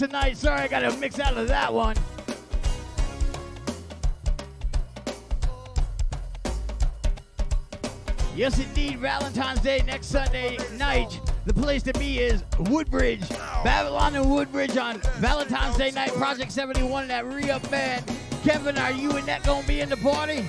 [0.00, 0.34] tonight.
[0.34, 1.94] Sorry, I got a mix out of that one.
[8.34, 11.20] Yes, indeed, Valentine's Day next Sunday night.
[11.44, 13.28] The place to be is Woodbridge,
[13.62, 16.12] Babylon and Woodbridge on Valentine's Day night.
[16.12, 18.02] Project 71 that re-up man.
[18.42, 20.46] Kevin, are you and that gonna be in the party?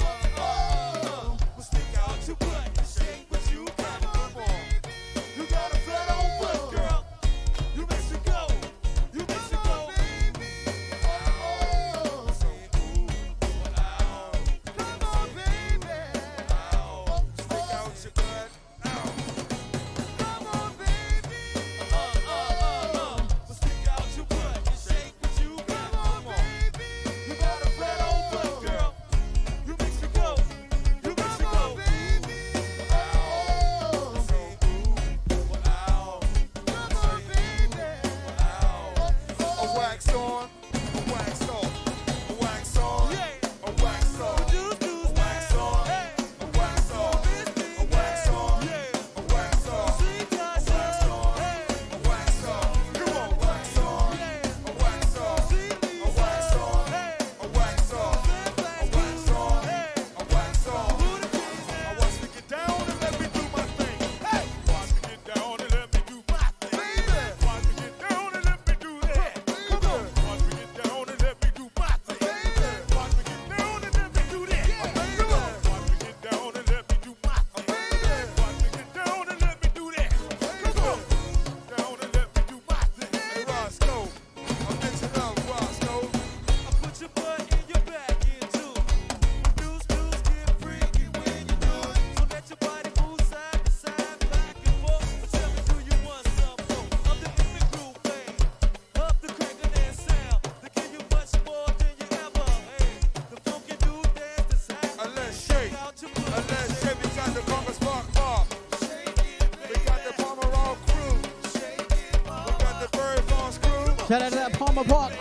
[114.81, 115.20] apart.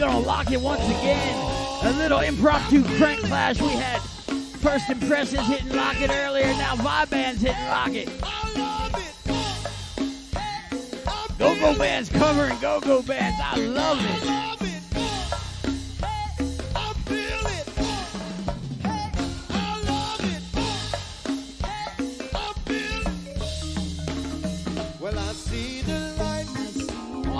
[0.00, 1.36] gonna lock it once again.
[1.82, 4.00] A little impromptu crank clash we had.
[4.60, 8.08] First impressions hitting lock it earlier, now vibe bands hitting lock it.
[11.38, 13.38] Go go bands covering go go bands.
[13.42, 14.40] I love it.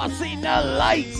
[0.03, 1.20] I seen oh, the lights.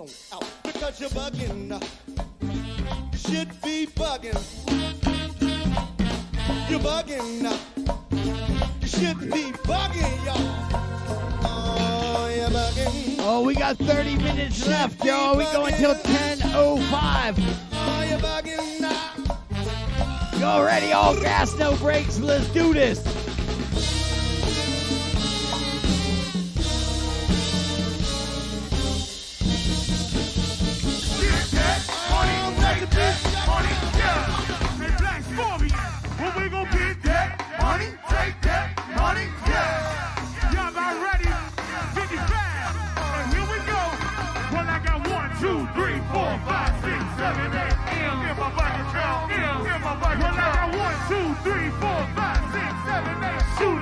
[0.00, 1.70] on out because you're bugging.
[3.14, 4.40] Should be bugging.
[6.70, 7.42] You're bugging.
[8.80, 10.38] You should be bugging, y'all.
[11.42, 12.28] Oh,
[13.20, 15.36] oh, we got 30 minutes left, y'all.
[15.36, 17.34] We go until 10:05.
[17.72, 18.20] Oh, you're.
[20.40, 20.92] Y'all ready?
[20.92, 22.18] All gas, no brakes.
[22.18, 23.09] Let's do this.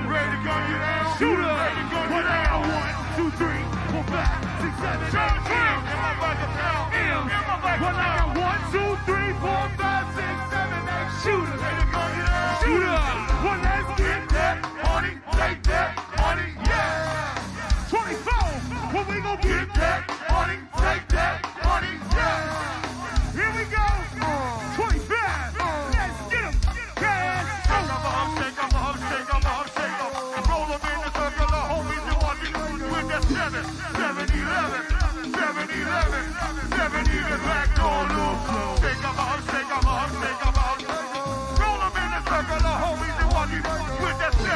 [0.09, 1.17] Ready to gun you down.
[1.21, 1.53] Shoot up.
[1.53, 2.65] Ready to gun you down.
[2.65, 3.61] One, two, three,
[3.93, 5.85] four, five, six, seven, eight, nine.
[5.85, 6.81] In my bike of hell.
[6.97, 8.27] In my bike of hell.
[8.33, 11.13] One, two, three, four, five, six, seven, eight.
[11.21, 11.61] Shoot up.
[11.61, 12.57] Ready to gun you down.
[12.57, 13.05] Shoot up.
[13.45, 13.61] One,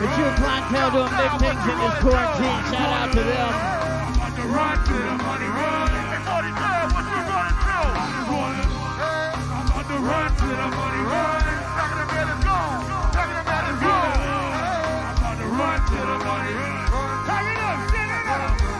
[0.00, 2.64] The Shoe Clientele doing big things in this quarantine.
[2.72, 3.52] Shout out to them.
[4.48, 5.92] Run to the money, run.
[5.92, 6.88] I'm about
[10.00, 11.44] run to the money, run.
[15.20, 16.88] I'm run to the money, run.
[17.26, 18.79] Turn it up, stand it up.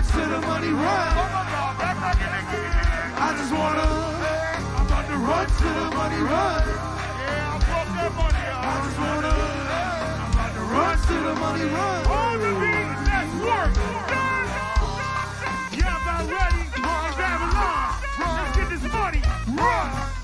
[0.00, 1.08] back to the money run.
[3.22, 3.88] I just wanna,
[4.76, 6.68] I'm about to run to the money run.
[6.68, 7.58] Yeah,
[8.62, 9.34] I just wanna,
[10.20, 12.00] I'm about to run to the money run.
[12.40, 12.90] The beat,
[13.44, 13.72] work.
[15.76, 16.62] Yeah, I'm about ready.
[17.16, 17.90] Grab along.
[18.20, 19.20] Let's get this money.
[19.48, 20.19] Run.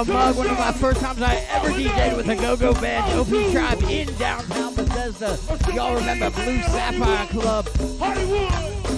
[0.00, 0.36] a mug.
[0.36, 4.12] One of my first times I ever DJed with a go-go band, OP Tribe, in
[4.16, 5.38] downtown Bethesda.
[5.74, 7.68] Y'all remember Blue Sapphire Club.
[7.98, 8.48] Hollywood,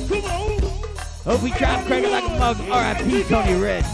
[0.08, 1.34] come on.
[1.34, 3.84] OP Tribe, Craig like a mug, RIP Tony Red.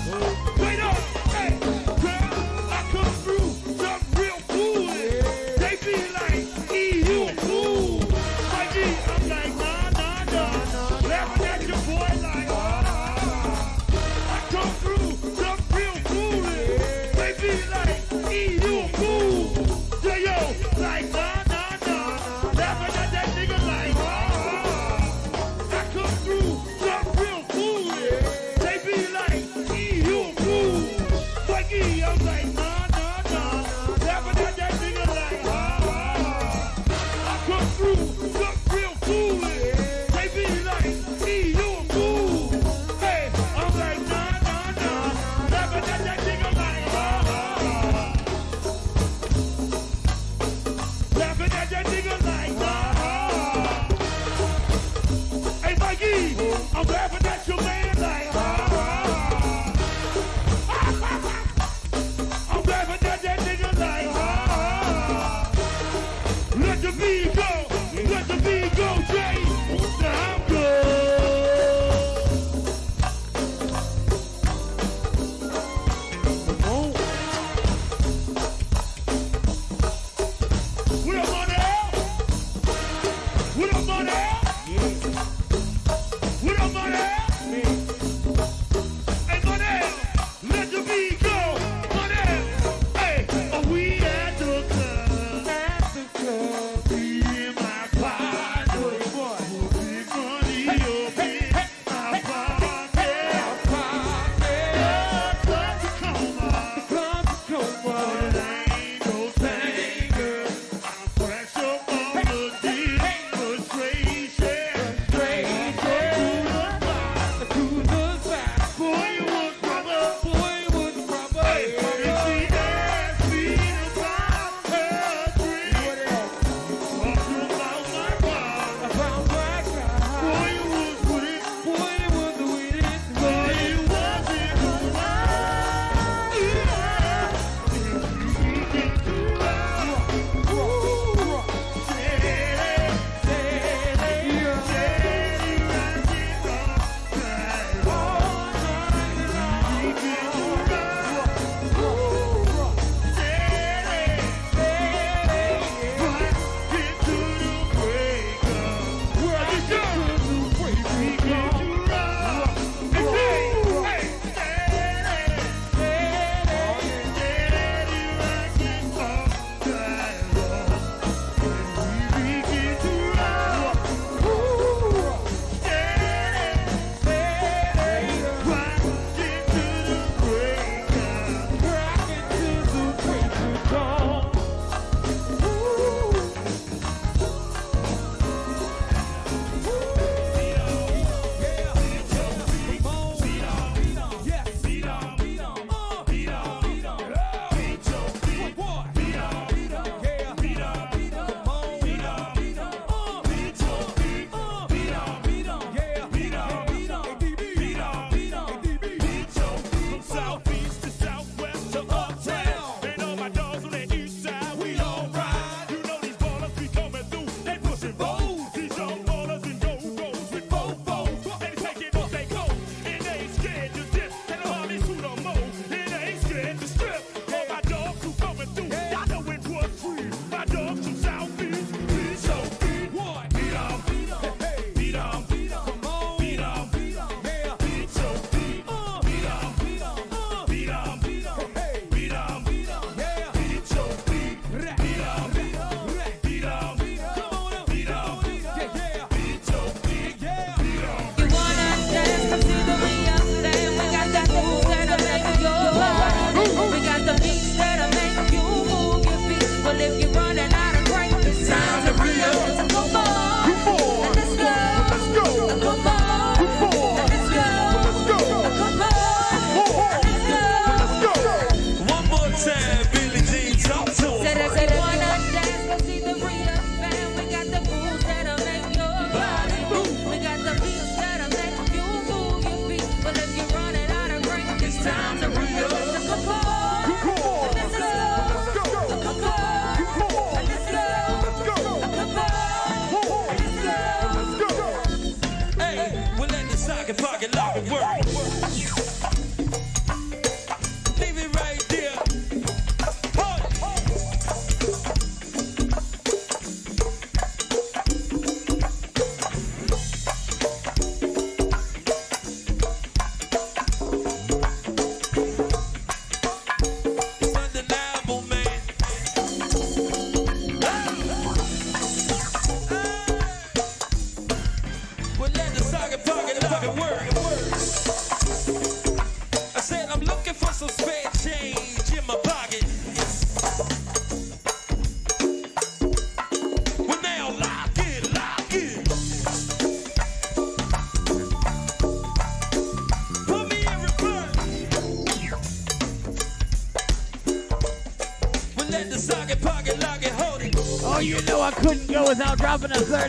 [259.72, 260.02] never live.
[260.02, 260.07] you.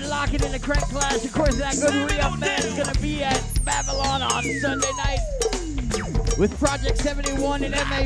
[0.08, 1.26] Lock it in the crack class.
[1.26, 5.20] Of course, that good real man is gonna be at Babylon on Sunday night
[6.38, 8.06] with Project 71 and MA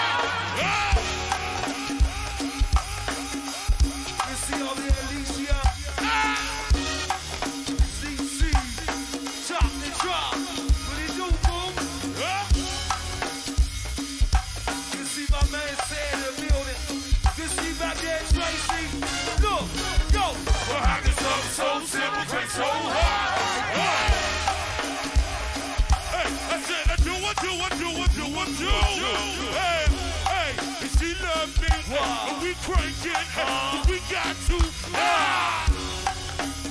[32.61, 33.89] crank it.
[33.89, 35.65] We got to fly.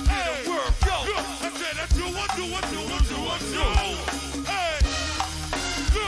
[0.07, 0.97] Hey, world, yo.
[1.15, 3.65] I said I do it, do it, do it, do it, do.
[4.47, 4.77] Hey,
[5.95, 6.07] yo,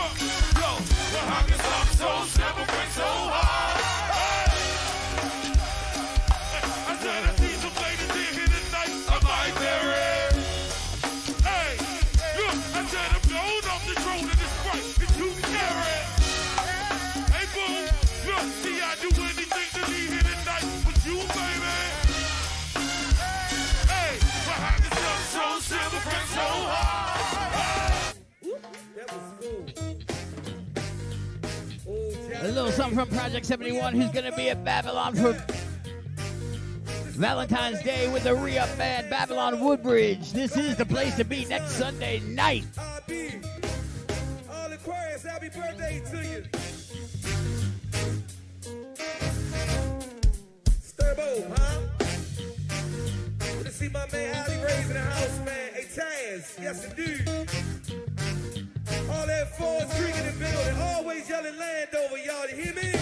[0.60, 0.69] yo.
[1.14, 2.07] The hockey song, so
[2.39, 3.12] never breaks up.
[32.54, 35.34] Little something from Project 71 who's going to be at Babylon for
[37.18, 40.32] Valentine's Day with the re up band Babylon Woodbridge.
[40.34, 42.66] This is the place to be next Sunday night.
[45.44, 46.44] Happy birthday to you.
[50.80, 51.82] Sturbo, huh?
[53.64, 55.74] To see my man Allie Ray's in the house, man.
[55.74, 58.03] Hey, Taz, yes indeed.
[59.14, 62.49] All that fours drinking and building, always yelling Landover, y'all.
[62.49, 62.94] You hear me?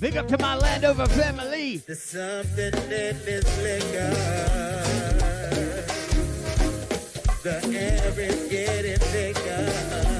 [0.00, 1.78] Big up to my Landover family.
[1.86, 4.12] There's something in this liquor.
[7.42, 10.16] The air is getting thicker.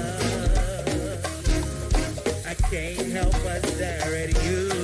[2.49, 4.76] I can't help but stare at you.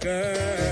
[0.00, 0.69] Girl?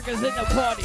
[0.00, 0.77] Jerkers in the party.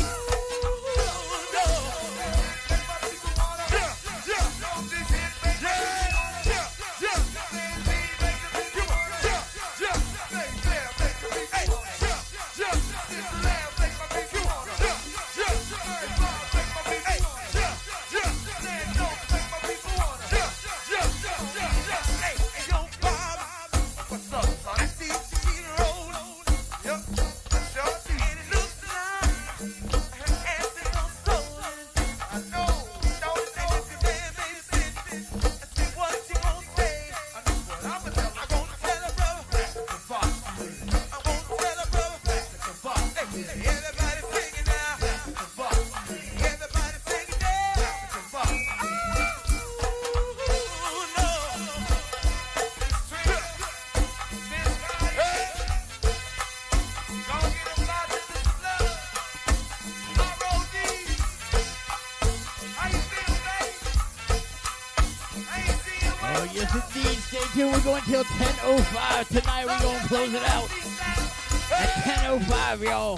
[72.82, 73.16] yo.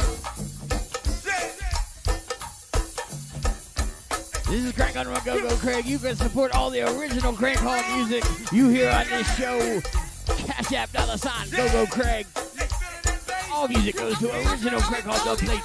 [4.47, 5.85] This is Crank on Rock Go Go Craig.
[5.85, 9.81] You can support all the original Crank Hall music you hear on this show.
[10.35, 12.27] Cash App dollar sign Go Go Craig.
[13.51, 15.61] All music goes to original Crank Hall plate.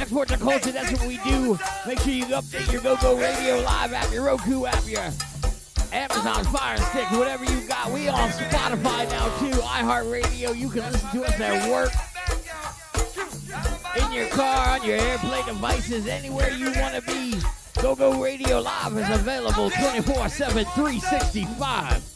[0.00, 1.58] Export to culture, that's what we do.
[1.86, 5.02] Make sure you update your Go Go Radio Live app, your Roku app, your
[5.92, 7.90] Amazon Fire Stick, whatever you got.
[7.90, 10.56] We on Spotify now too, iHeartRadio.
[10.56, 11.90] You can listen to us at work
[14.38, 17.34] car, on your AirPlay devices, anywhere you want to be.
[17.82, 22.07] GoGo Radio Live is available 24 7, 365.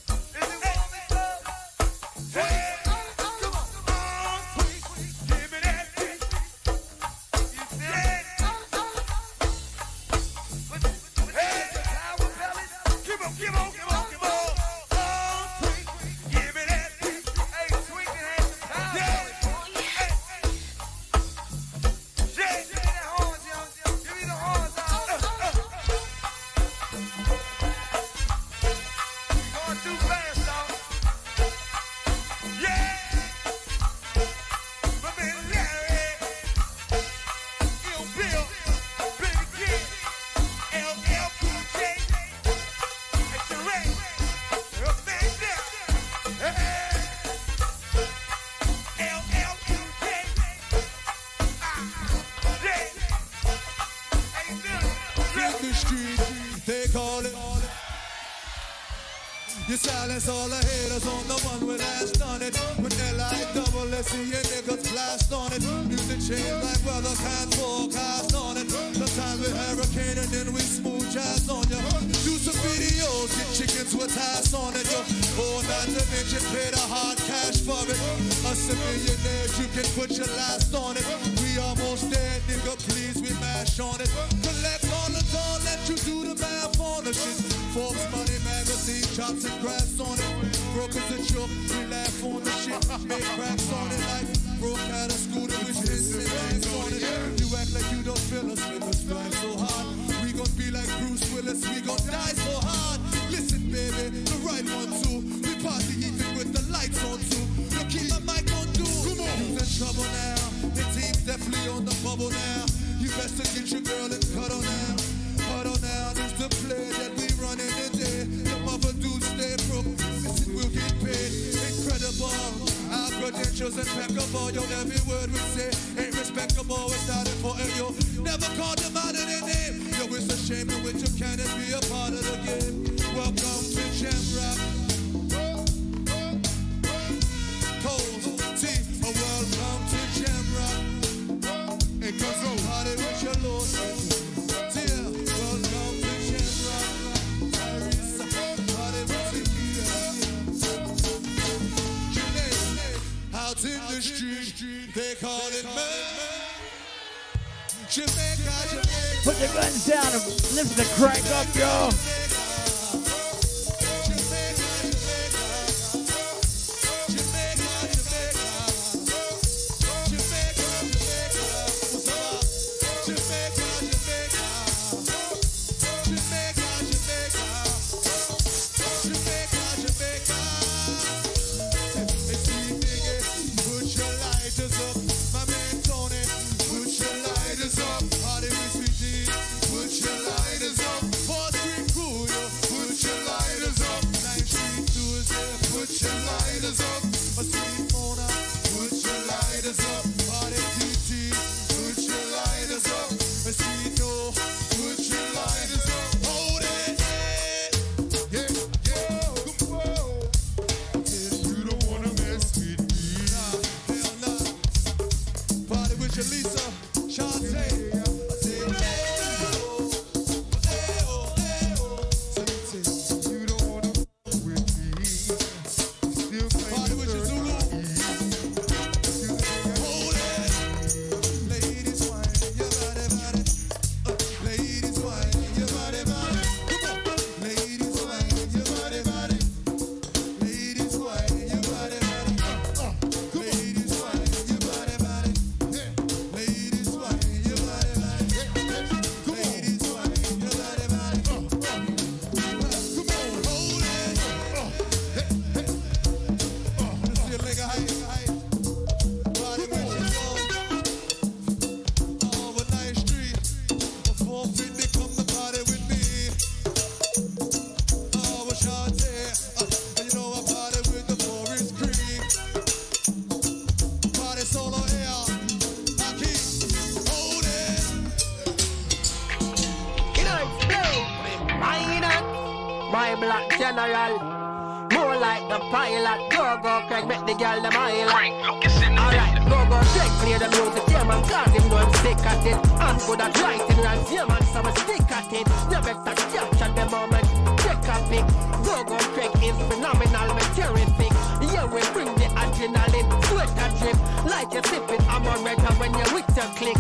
[287.33, 288.11] The girl them island.
[288.11, 291.69] Frank Lucas in the Alright, go go Craig, play the music, yeah man, cause him
[291.69, 292.59] know him sick at it.
[292.77, 295.47] And good at writing rhymes, yeah man, so I stick at it.
[295.73, 297.29] You better capture the moment,
[297.65, 298.27] take a pic.
[298.65, 301.13] Go go Craig is phenomenal, me terrific.
[301.41, 303.99] Yeah, we bring the adrenaline, sweat a drip.
[304.29, 306.79] Like you're sipping amaretto when you're with your click.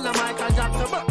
[0.00, 1.09] No Michael Jackson, but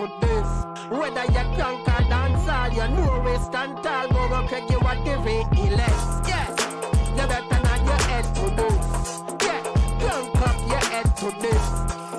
[0.00, 0.48] to this.
[0.88, 4.08] Whether you're drunk or dancer, you know we stand tall.
[4.08, 6.28] Go go Craig, you are the realest.
[6.28, 6.48] Yeah,
[7.16, 9.22] you better nod your head to this.
[9.44, 9.60] Yeah,
[10.00, 11.64] plunk up your head to this.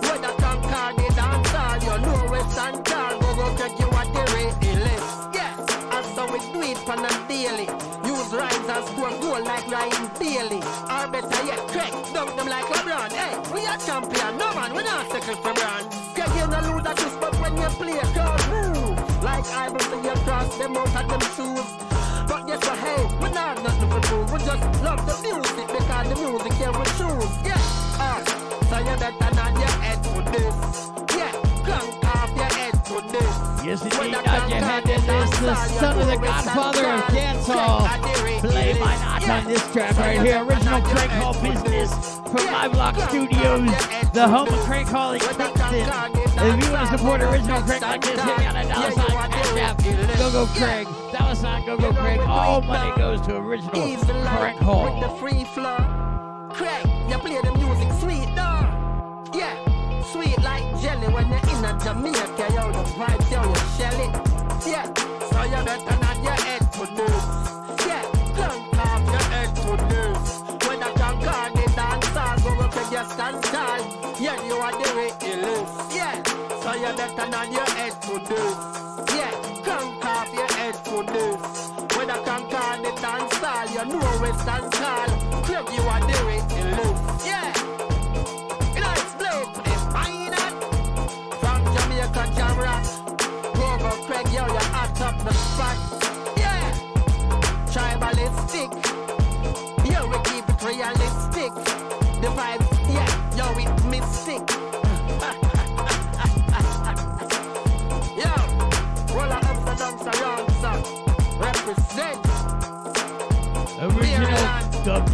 [0.06, 3.20] Whether drunk or the dancer, you know we stand tall.
[3.20, 4.24] Go go Craig, you are the
[4.62, 5.10] realest.
[5.34, 5.53] Yeah,
[5.95, 7.68] and so we do it on a daily.
[8.06, 10.62] Use rhymes and score goal like Ryan Bailey.
[10.86, 13.12] Or better yet, Craig, dunk them like LeBron.
[13.12, 15.90] Hey, we are champion, no man, we not second for brand.
[16.14, 17.20] Craig, you no lose that twist,
[19.42, 21.66] Like I will see you cross them out of them shoes.
[22.30, 24.32] But yes, what, hey, we not nothing for prove.
[24.32, 27.34] We just love the music because the music, here we choose.
[27.42, 27.58] Yeah,
[27.98, 28.22] uh,
[28.70, 30.92] so you better nod your head to this.
[31.18, 31.32] Yeah,
[31.66, 33.66] crank off your head to this.
[33.66, 35.20] Yes, indeed, nod your head.
[35.42, 38.42] The son of the godfather of dancehall.
[38.42, 40.44] Play my knots on this track right here.
[40.44, 45.90] Original Crank Hall Business from Live Lock Studios, the home of Crank Hall in Kingston.
[46.38, 49.08] If you want to support original Crank like this, hit me on a dollar sign
[49.08, 50.18] cash.
[50.20, 50.88] Go go Craig.
[51.12, 52.20] Dollar sign go go Craig.
[52.20, 56.50] All money goes to original Crank With the free flow.
[56.54, 59.32] Craig, you play the music sweet, though.
[59.34, 64.36] Yeah, sweet like jelly when you're in a Jamaica, yo, the vibes, yo, you shell
[64.38, 64.41] it.
[64.66, 64.86] Yeah,
[65.32, 67.26] so you better nod your head to this.
[67.88, 68.04] Yeah,
[68.36, 70.42] clunk off your head to this.
[70.68, 73.82] When I can call the dancer, go up to your stand tall.
[74.20, 75.96] Yeah, you are the realest.
[75.96, 76.22] Yeah,
[76.62, 78.58] so you better nod your head to this.
[79.16, 79.32] Yeah,
[79.64, 81.72] clunk off your head to this.
[81.98, 84.70] When I can call the dancer, you know we stand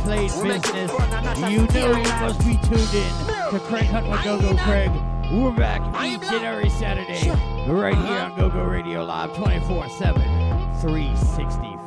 [0.08, 0.92] played business.
[1.52, 4.90] You know you must be tuned in to Crank Hunt with Go Go Craig.
[5.34, 7.30] We're back each and every Saturday
[7.70, 10.22] right here on Go Go Radio Live 24 7,
[10.80, 11.87] 365.